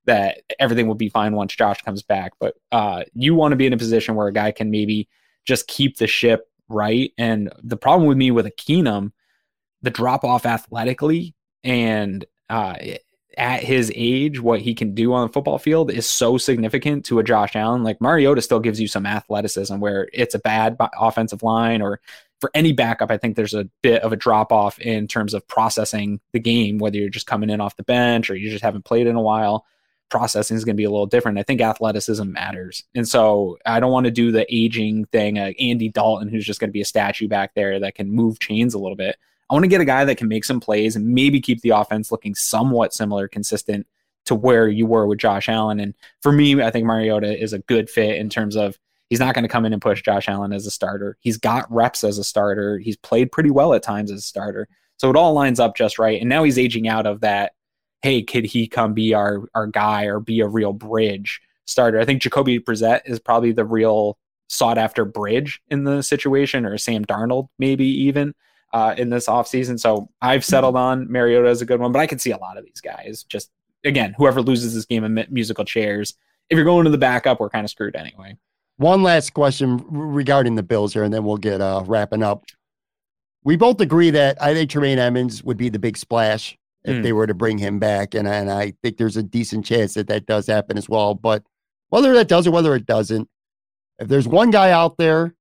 [0.06, 2.34] that everything will be fine once Josh comes back.
[2.40, 5.08] But uh, you want to be in a position where a guy can maybe
[5.46, 7.12] just keep the ship right.
[7.18, 9.12] And the problem with me with a Keenum,
[9.82, 12.76] the drop off athletically and uh,
[13.38, 17.20] at his age, what he can do on the football field is so significant to
[17.20, 17.84] a Josh Allen.
[17.84, 22.02] Like Mariota still gives you some athleticism where it's a bad offensive line or
[22.40, 25.48] for any backup, I think there's a bit of a drop off in terms of
[25.48, 28.84] processing the game, whether you're just coming in off the bench or you just haven't
[28.84, 29.64] played in a while
[30.12, 31.40] processing is going to be a little different.
[31.40, 32.84] I think athleticism matters.
[32.94, 36.60] And so I don't want to do the aging thing, uh, Andy Dalton, who's just
[36.60, 39.18] going to be a statue back there that can move chains a little bit.
[39.50, 41.72] I want to get a guy that can make some plays and maybe keep the
[41.72, 43.88] offense looking somewhat similar, consistent
[44.26, 45.80] to where you were with Josh Allen.
[45.80, 48.78] And for me, I think Mariota is a good fit in terms of
[49.10, 51.18] he's not going to come in and push Josh Allen as a starter.
[51.20, 52.78] He's got reps as a starter.
[52.78, 54.68] He's played pretty well at times as a starter.
[54.98, 56.22] So it all lines up just right.
[56.22, 57.54] And now he's aging out of that
[58.02, 62.00] hey, could he come be our our guy or be a real bridge starter?
[62.00, 66.78] I think Jacoby Brissett is probably the real sought after bridge in the situation, or
[66.78, 68.34] Sam Darnold, maybe even.
[68.74, 69.78] uh, in this offseason.
[69.78, 72.58] So I've settled on Mariota as a good one, but I can see a lot
[72.58, 73.26] of these guys.
[73.28, 73.52] Just
[73.84, 76.14] again, whoever loses this game of musical chairs,
[76.50, 78.38] if you're going to the backup, we're kind of screwed anyway.
[78.78, 82.46] One last question regarding the Bills here, and then we'll get uh, wrapping up.
[83.44, 87.04] We both agree that I think Tremaine Edmunds would be the big splash if mm.
[87.04, 90.08] they were to bring him back, and, and I think there's a decent chance that
[90.08, 91.14] that does happen as well.
[91.14, 91.44] But
[91.90, 93.30] whether that does or whether it doesn't,
[94.00, 95.36] if there's one guy out there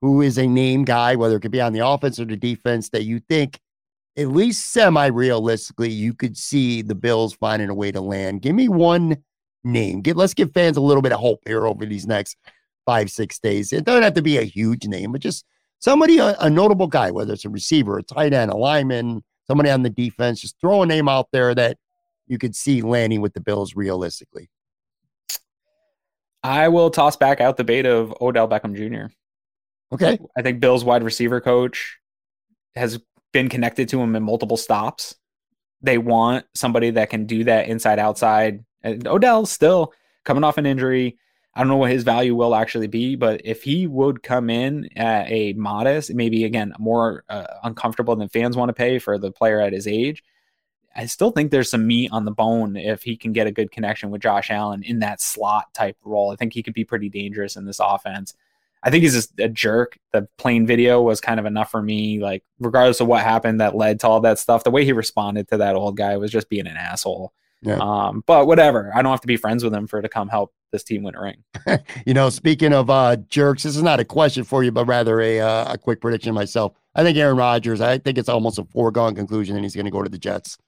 [0.00, 2.88] who is a name guy, whether it could be on the offense or the defense,
[2.90, 3.60] that you think
[4.16, 8.42] at least semi realistically you could see the Bills finding a way to land.
[8.42, 9.18] Give me one
[9.62, 10.00] name.
[10.00, 12.36] Give let's give fans a little bit of hope here over these next
[12.86, 13.72] five, six days.
[13.72, 15.44] It doesn't have to be a huge name, but just
[15.78, 19.68] somebody, a, a notable guy, whether it's a receiver, a tight end, a lineman, somebody
[19.68, 20.40] on the defense.
[20.40, 21.76] Just throw a name out there that
[22.28, 24.48] you could see landing with the Bills realistically.
[26.44, 29.12] I will toss back out the bait of Odell Beckham Jr.
[29.92, 30.20] Okay.
[30.38, 31.98] I think Bill's wide receiver coach
[32.76, 33.00] has
[33.32, 35.16] been connected to him in multiple stops.
[35.82, 38.64] They want somebody that can do that inside outside.
[38.84, 39.92] And Odell still
[40.24, 41.18] coming off an injury.
[41.54, 44.88] I don't know what his value will actually be, but if he would come in
[44.96, 49.32] at a modest, maybe again more uh, uncomfortable than fans want to pay for the
[49.32, 50.22] player at his age,
[50.94, 53.70] I still think there's some meat on the bone if he can get a good
[53.70, 56.32] connection with Josh Allen in that slot type role.
[56.32, 58.34] I think he could be pretty dangerous in this offense.
[58.82, 59.98] I think he's just a jerk.
[60.12, 62.20] The plane video was kind of enough for me.
[62.20, 65.48] Like, regardless of what happened that led to all that stuff, the way he responded
[65.48, 67.32] to that old guy was just being an asshole.
[67.62, 67.78] Yeah.
[67.80, 68.90] Um, but whatever.
[68.94, 71.14] I don't have to be friends with him for to come help this team win
[71.14, 71.44] a ring.
[72.06, 75.20] you know, speaking of uh, jerks, this is not a question for you, but rather
[75.20, 76.72] a uh, a quick prediction myself.
[76.94, 77.80] I think Aaron Rodgers.
[77.80, 80.58] I think it's almost a foregone conclusion, and he's going to go to the Jets.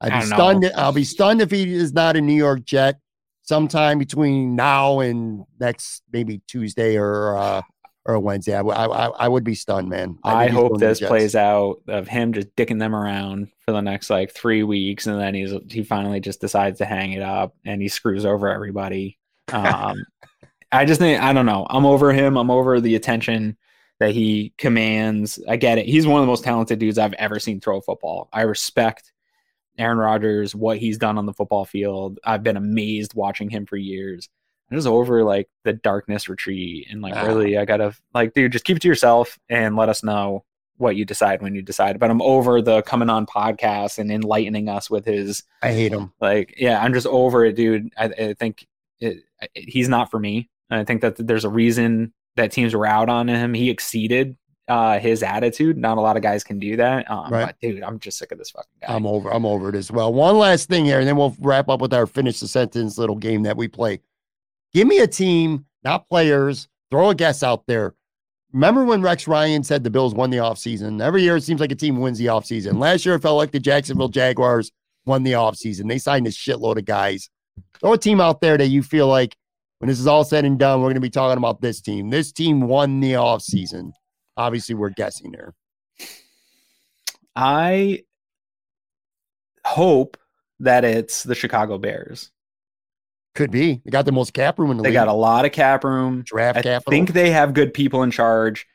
[0.00, 0.60] I'd be stunned.
[0.60, 0.70] Know.
[0.76, 3.00] I'll be stunned if he is not a New York Jet
[3.42, 7.62] sometime between now and next maybe Tuesday or uh,
[8.06, 8.54] or a Wednesday.
[8.54, 10.18] I, I, I would be stunned, man.
[10.22, 14.10] I, I hope this plays out of him just dicking them around for the next
[14.10, 17.80] like three weeks, and then he's he finally just decides to hang it up and
[17.80, 19.18] he screws over everybody.
[19.52, 20.04] Um,
[20.72, 21.66] I just think I don't know.
[21.70, 22.36] I'm over him.
[22.36, 23.56] I'm over the attention
[24.00, 25.38] that he commands.
[25.48, 25.86] I get it.
[25.86, 28.28] He's one of the most talented dudes I've ever seen throw football.
[28.32, 29.12] I respect
[29.78, 32.18] Aaron Rodgers, what he's done on the football field.
[32.24, 34.28] I've been amazed watching him for years.
[34.70, 38.64] I'm just over like the darkness retreat and like really I gotta like dude, just
[38.64, 40.44] keep it to yourself and let us know
[40.76, 41.98] what you decide when you decide.
[41.98, 45.42] But I'm over the coming on podcast and enlightening us with his.
[45.62, 46.12] I hate him.
[46.20, 47.90] Like, yeah, I'm just over it, dude.
[47.96, 48.66] I, I think
[49.00, 49.22] it,
[49.54, 50.50] he's not for me.
[50.70, 53.54] I think that there's a reason that teams were out on him.
[53.54, 54.36] He exceeded
[54.66, 55.76] uh, his attitude.
[55.76, 57.08] Not a lot of guys can do that.
[57.10, 57.46] Um, right.
[57.46, 58.94] But dude, I'm just sick of this fucking guy.
[58.94, 59.32] I'm over.
[59.32, 60.12] I'm over it as well.
[60.12, 63.16] One last thing here, and then we'll wrap up with our finish the sentence little
[63.16, 64.00] game that we play.
[64.74, 66.68] Give me a team, not players.
[66.90, 67.94] Throw a guess out there.
[68.52, 71.00] Remember when Rex Ryan said the Bills won the offseason?
[71.00, 72.78] Every year it seems like a team wins the offseason.
[72.78, 74.70] Last year it felt like the Jacksonville Jaguars
[75.06, 75.88] won the offseason.
[75.88, 77.30] They signed a shitload of guys.
[77.80, 79.36] Throw a team out there that you feel like
[79.78, 82.10] when this is all said and done, we're going to be talking about this team.
[82.10, 83.92] This team won the offseason.
[84.36, 85.54] Obviously, we're guessing here.
[87.36, 88.04] I
[89.64, 90.16] hope
[90.60, 92.30] that it's the Chicago Bears.
[93.34, 93.80] Could be.
[93.84, 94.94] They got the most cap room in the they league.
[94.94, 96.22] got a lot of cap room.
[96.24, 96.60] Draft cap.
[96.60, 96.90] I capital.
[96.90, 98.66] think they have good people in charge.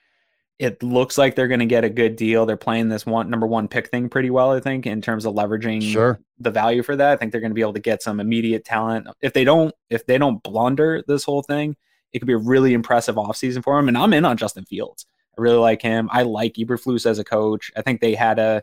[0.58, 2.46] It looks like they're going to get a good deal.
[2.46, 5.34] They're playing this one number one pick thing pretty well, I think, in terms of
[5.34, 6.20] leveraging sure.
[6.38, 7.14] the value for that.
[7.14, 9.08] I think they're going to be able to get some immediate talent.
[9.22, 11.78] If they don't, if they don't blunder this whole thing,
[12.12, 13.88] it could be a really impressive offseason for them.
[13.88, 15.06] And I'm in on Justin Fields.
[15.38, 16.10] I really like him.
[16.12, 17.72] I like Eberflus as a coach.
[17.78, 18.62] I think they had a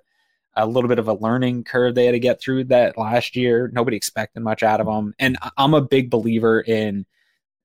[0.56, 3.70] a little bit of a learning curve they had to get through that last year.
[3.72, 5.14] Nobody expected much out of them.
[5.18, 7.04] And I'm a big believer in,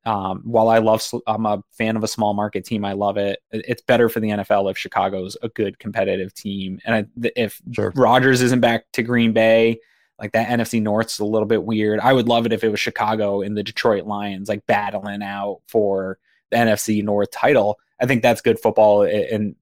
[0.05, 2.83] um, while I love, I'm a fan of a small market team.
[2.83, 3.41] I love it.
[3.51, 6.79] It's better for the NFL if Chicago's a good competitive team.
[6.85, 7.93] And I, if sure.
[7.95, 9.79] Rodgers isn't back to Green Bay,
[10.19, 11.99] like that NFC North's a little bit weird.
[11.99, 15.61] I would love it if it was Chicago and the Detroit Lions like battling out
[15.67, 16.19] for
[16.49, 17.79] the NFC North title.
[18.01, 19.03] I think that's good football.
[19.03, 19.55] And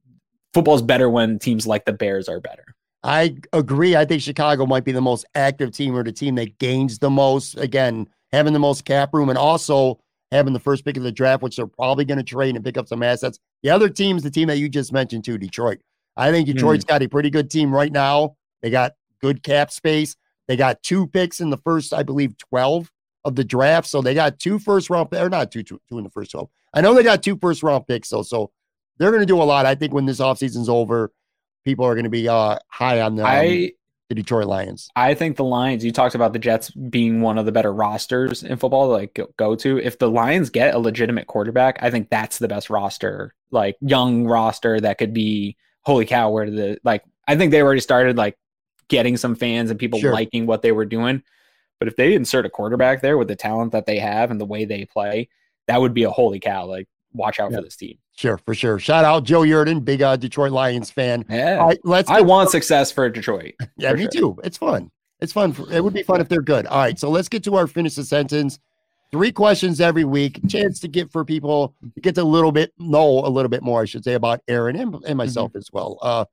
[0.54, 2.66] football's better when teams like the Bears are better.
[3.04, 3.96] I agree.
[3.96, 7.10] I think Chicago might be the most active team or the team that gains the
[7.10, 7.58] most.
[7.58, 10.00] Again, having the most cap room and also
[10.32, 12.78] having the first pick of the draft, which they're probably going to trade and pick
[12.78, 13.40] up some assets.
[13.64, 15.80] The other team's the team that you just mentioned too, Detroit.
[16.18, 16.90] I think Detroit's mm.
[16.90, 18.36] got a pretty good team right now.
[18.62, 20.16] They got good cap space.
[20.48, 22.92] They got two picks in the first, I believe, 12
[23.26, 23.88] of the draft.
[23.88, 26.50] So they got two first round, or not two, two, two in the first 12.
[26.74, 28.24] I know they got two first round picks, though.
[28.24, 28.52] So
[28.98, 29.66] they're going to do a lot.
[29.66, 31.12] I think when this offseason's over,
[31.66, 33.74] people are going to be uh, high on the, um, I,
[34.10, 34.90] the Detroit Lions.
[34.96, 38.44] I think the Lions, you talked about the Jets being one of the better rosters
[38.44, 39.78] in football to like go, go to.
[39.78, 44.26] If the Lions get a legitimate quarterback, I think that's the best roster, like young
[44.26, 47.04] roster that could be holy cow, where the like?
[47.28, 48.38] I think they already started like
[48.88, 50.12] getting some fans and people Sure.
[50.12, 51.22] liking what they were doing.
[51.78, 54.46] But if they insert a quarterback there with the talent that they have and the
[54.46, 55.30] way they play,
[55.68, 56.66] that would be a holy cow.
[56.66, 57.58] Like, watch out Yeah.
[57.58, 58.00] for this team.
[58.20, 58.80] Sure, for sure.
[58.80, 61.24] Shout out Joe Yurden, big uh, Detroit Lions fan.
[61.30, 61.56] Yeah.
[61.56, 62.10] Right, let's.
[62.10, 63.54] I want success for Detroit.
[63.78, 64.12] Yeah, for me sure.
[64.12, 64.40] too.
[64.44, 64.92] It's fun.
[65.22, 65.54] It's fun.
[65.54, 66.66] For, it would be fun if they're good.
[66.66, 68.60] All right, so let's get to our finish the sentence.
[69.10, 70.42] Three questions every week.
[70.50, 73.84] Chance to get for people to get a little bit know a little bit more,
[73.84, 75.98] I should say, about Aaron and, and myself as well.
[76.02, 76.26] Uh,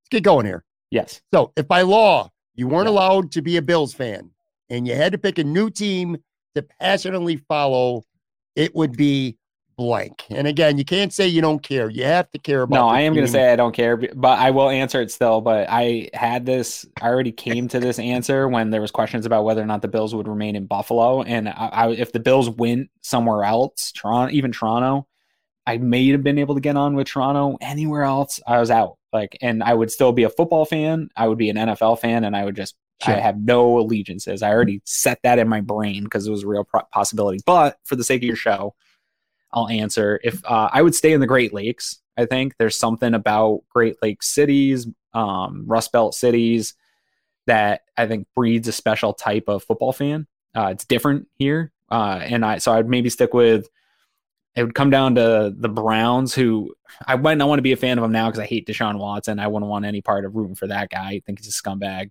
[0.00, 0.64] let's get going here.
[0.90, 1.20] Yes.
[1.34, 2.92] So, if by law you weren't Yeah.
[2.92, 4.30] allowed to be a Bills fan
[4.70, 6.16] and you had to pick a new team
[6.54, 8.02] to passionately follow,
[8.56, 9.36] it would be
[9.76, 10.24] blank.
[10.30, 11.88] And again, you can't say you don't care.
[11.88, 12.74] You have to care about.
[12.74, 15.40] No, I am going to say I don't care, but I will answer it still.
[15.40, 19.44] But I had this, I already came to this answer when there was questions about
[19.44, 22.50] whether or not the Bills would remain in Buffalo, and I, I, if the Bills
[22.50, 25.06] went somewhere else, Toronto, even Toronto,
[25.66, 27.56] I may have been able to get on with Toronto.
[27.60, 28.98] Anywhere else, I was out.
[29.12, 31.08] Like, and I would still be a football fan.
[31.16, 33.14] I would be an NFL fan, and I would just, Sure.
[33.14, 34.42] I have no allegiances.
[34.42, 37.40] I already set that in my brain because it was a real pro- possibility.
[37.44, 38.74] But for the sake of your show,
[39.54, 40.20] I'll answer.
[40.22, 43.96] If uh, I would stay in the Great Lakes, I think there's something about Great
[44.02, 46.74] Lakes cities, um, Rust Belt cities,
[47.46, 50.26] that I think breeds a special type of football fan.
[50.56, 53.68] Uh, it's different here, uh, and I so I'd maybe stick with.
[54.56, 56.74] It would come down to the Browns, who
[57.08, 58.98] I might not want to be a fan of them now because I hate Deshaun
[58.98, 59.40] Watson.
[59.40, 61.10] I wouldn't want any part of rooting for that guy.
[61.10, 62.10] I think he's a scumbag.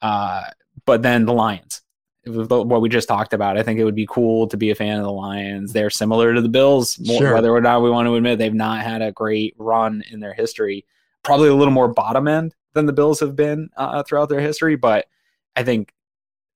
[0.00, 0.44] Uh,
[0.86, 1.81] but then the Lions,
[2.24, 3.58] what we just talked about.
[3.58, 5.72] I think it would be cool to be a fan of the Lions.
[5.72, 7.34] They're similar to the Bills, Sure.
[7.34, 10.34] whether or not we want to admit they've not had a great run in their
[10.34, 10.84] history.
[11.22, 14.76] Probably a little more bottom end than the Bills have been uh, throughout their history,
[14.76, 15.06] but
[15.56, 15.92] I think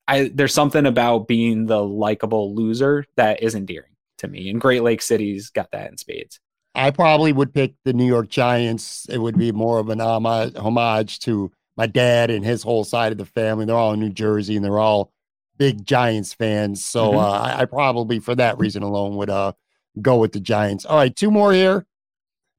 [0.07, 4.49] I there's something about being the likable loser that is endearing to me.
[4.49, 6.39] And Great Lake City's got that in spades.
[6.75, 9.07] I probably would pick the New York Giants.
[9.09, 13.11] It would be more of an homage, homage to my dad and his whole side
[13.11, 13.65] of the family.
[13.65, 15.11] They're all in New Jersey and they're all
[15.57, 16.85] big Giants fans.
[16.85, 17.19] So Mhm.
[17.23, 19.53] uh, I, probably, for that reason alone, would uh,
[20.01, 20.85] go with the Giants.
[20.85, 21.85] All right, two more here.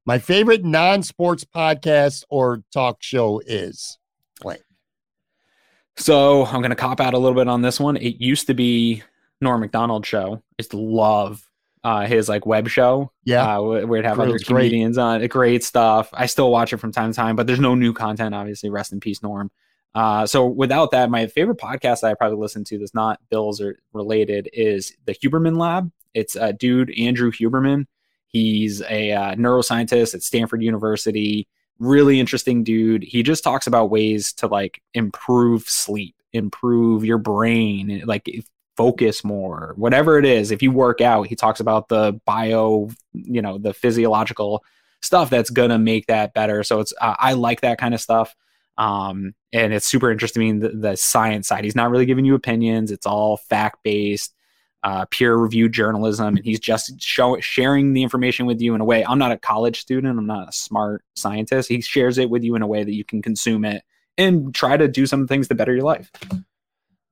[0.05, 3.97] My favorite non-sports podcast or talk show is
[4.41, 4.61] blank.
[5.97, 7.97] So I'm going to cop out a little bit on this one.
[7.97, 9.03] It used to be
[9.41, 10.35] Norm Macdonald show.
[10.35, 11.43] I used to love
[11.83, 13.11] uh, his like web show.
[13.23, 14.69] Yeah, uh, he'd have other it's great.
[14.69, 15.25] comedians on.
[15.27, 16.09] Great stuff.
[16.13, 18.33] I still watch it from time to time, but there's no new content.
[18.35, 19.51] Obviously, rest in peace, Norm.
[19.95, 23.59] Uh, so without that, my favorite podcast that I probably listen to that's not Bills
[23.59, 25.91] or related is the Huberman Lab.
[26.13, 27.85] It's a dude Andrew Huberman.
[28.27, 31.47] He's a uh, neuroscientist at Stanford University.
[31.79, 33.03] Really interesting dude.
[33.03, 38.29] He just talks about ways to like improve sleep, improve your brain, like
[38.77, 40.51] focus more, whatever it is.
[40.51, 44.63] If you work out, he talks about the bio, you know, the physiological
[45.01, 46.63] stuff that's gonna make that better.
[46.63, 48.35] So it's uh, I like that kind of stuff.
[48.79, 51.65] Um, and it's super interesting the, the science side.
[51.65, 52.91] He's not really giving you opinions.
[52.91, 54.33] It's all fact based,
[54.83, 58.85] uh, peer reviewed journalism, and he's just show, sharing the information with you in a
[58.85, 59.03] way.
[59.05, 60.17] I'm not a college student.
[60.17, 61.67] I'm not a smart scientist.
[61.67, 63.83] He shares it with you in a way that you can consume it
[64.17, 66.09] and try to do some things to better your life.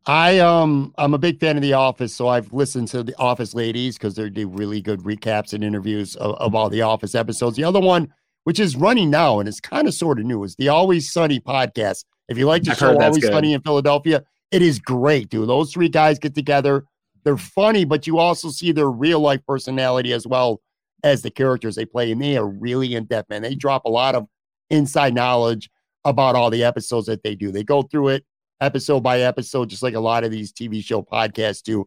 [0.06, 3.54] I um I'm a big fan of The Office, so I've listened to The Office
[3.54, 7.58] ladies because they do really good recaps and interviews of, of all the Office episodes.
[7.58, 8.14] The other one,
[8.48, 11.38] which is running now and it's kind of sort of new, is the Always Sunny
[11.38, 12.06] podcast.
[12.30, 13.34] If you like the I've show Always good.
[13.34, 15.50] Sunny in Philadelphia, it is great, dude.
[15.50, 16.86] Those three guys get together.
[17.26, 20.62] They're funny, but you also see their real life personality as well
[21.04, 23.42] as the characters they play, and they are really in depth, man.
[23.42, 24.28] They drop a lot of
[24.70, 25.70] inside knowledge
[26.06, 27.52] about all the episodes that they do.
[27.52, 28.26] They go through it
[28.62, 31.86] episode by episode, just like a lot of these TV show podcasts do.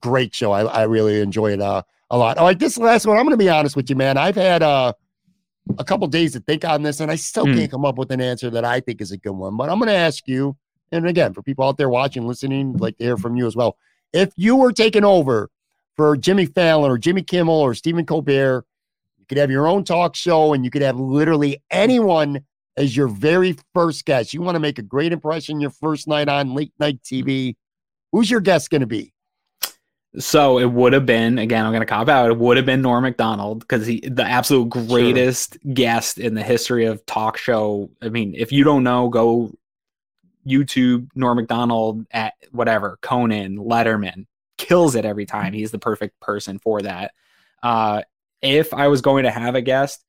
[0.00, 0.50] Great show.
[0.50, 2.38] I, I really enjoy it uh, a lot.
[2.38, 4.18] All right, this last one, I'm going to be honest with you, man.
[4.18, 4.94] I've had uh,
[5.78, 7.54] a couple days to think on this, and I still Hmm.
[7.54, 9.56] can't come up with an answer that I think is a good one.
[9.56, 10.56] But I'm going to ask you,
[10.90, 13.76] and again, for people out there watching, listening, like to hear from you as well.
[14.12, 15.50] If you were taking over
[15.96, 18.64] for Jimmy Fallon or Jimmy Kimmel or Stephen Colbert,
[19.18, 22.44] you could have your own talk show and you could have literally anyone
[22.76, 24.34] as your very first guest.
[24.34, 27.54] You want to make a great impression your first night on late night TV.
[28.10, 29.12] Who's your guest going to be?
[30.18, 31.64] So it would have been again.
[31.64, 32.30] I'm going to cop out.
[32.30, 36.84] It would have been Norm Macdonald because he, the absolute greatest guest in the history
[36.84, 37.90] of talk show.
[38.02, 39.52] I mean, if you don't know, go
[40.46, 44.26] YouTube Norm Macdonald at whatever Conan Letterman
[44.58, 45.54] kills it every time.
[45.54, 47.12] He's the perfect person for that.
[47.62, 48.02] Uh,
[48.42, 50.04] if I was going to have a guest,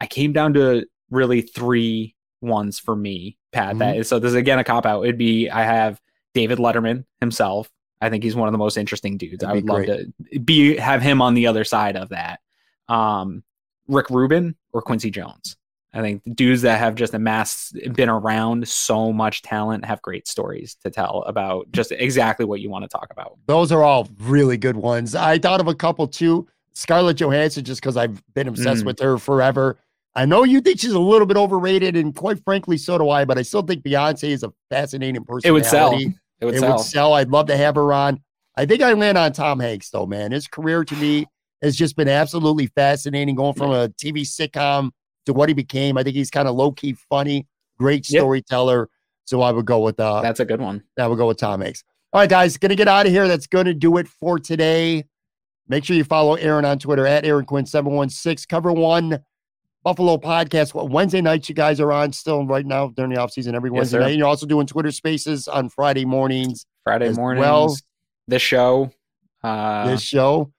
[0.00, 3.78] I came down to really three ones for me, Pat.
[3.78, 4.18] That is so.
[4.18, 5.02] This is again a cop out.
[5.04, 6.00] It'd be I have
[6.34, 7.70] David Letterman himself.
[8.00, 9.38] I think he's one of the most interesting dudes.
[9.38, 12.40] That'd I would love to be have him on the other side of that.
[12.88, 13.42] Um,
[13.88, 15.56] Rick Rubin or Quincy Jones.
[15.94, 20.76] I think dudes that have just amassed, been around so much talent, have great stories
[20.84, 23.38] to tell about just exactly what you want to talk about.
[23.46, 25.14] Those are all really good ones.
[25.14, 26.46] I thought of a couple too.
[26.74, 28.86] Scarlett Johansson, just because I've been obsessed Mm.
[28.86, 29.78] with her forever.
[30.14, 33.24] I know you think she's a little bit overrated, and quite frankly, so do I.
[33.24, 35.48] But I still think Beyonce is a fascinating personality.
[35.48, 35.98] It would sell.
[36.40, 36.76] It would it sell.
[36.76, 37.12] would sell.
[37.14, 38.20] I'd love to have her on.
[38.56, 40.32] I think I land on Tom Hanks though, man.
[40.32, 41.26] His career to me
[41.62, 44.90] has just been absolutely fascinating, going from a TV sitcom
[45.26, 45.98] to what he became.
[45.98, 47.46] I think he's kind of low key funny,
[47.78, 48.20] great Yep.
[48.20, 48.88] storyteller.
[49.24, 50.82] So I would go with uh, That's a good one.
[50.96, 51.84] that would go with Tom Hanks.
[52.12, 53.28] All right, guys, gonna get out of here.
[53.28, 55.04] That's gonna do it for today.
[55.68, 58.46] Make sure you follow Aaron on Twitter at Aaron Quinn seven one six.
[58.46, 59.18] Cover one
[59.88, 60.74] Buffalo podcast.
[60.74, 63.76] What Wednesday nights you guys are on still right now during the offseason every Yes,
[63.78, 64.02] Wednesday sir.
[64.02, 64.18] night.
[64.18, 66.66] You're also doing Twitter Spaces on Friday mornings.
[66.84, 67.40] Friday mornings.
[67.40, 67.74] well.
[68.26, 68.90] this show.
[69.42, 70.52] Uh, this show.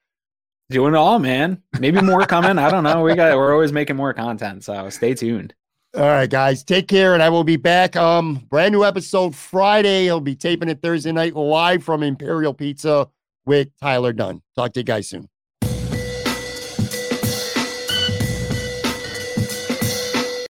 [0.68, 1.62] doing it all, man.
[1.78, 2.58] Maybe more coming.
[2.58, 3.04] I don't know.
[3.04, 3.36] We got.
[3.38, 5.54] We're always making more content, so stay tuned.
[5.94, 7.94] All right, guys, take care, and I will be back.
[7.94, 10.10] Um, brand new episode Friday.
[10.10, 13.06] I'll be taping it Thursday night live from Imperial Pizza
[13.46, 14.42] with Tyler Dunn.
[14.56, 15.28] Talk to you guys soon.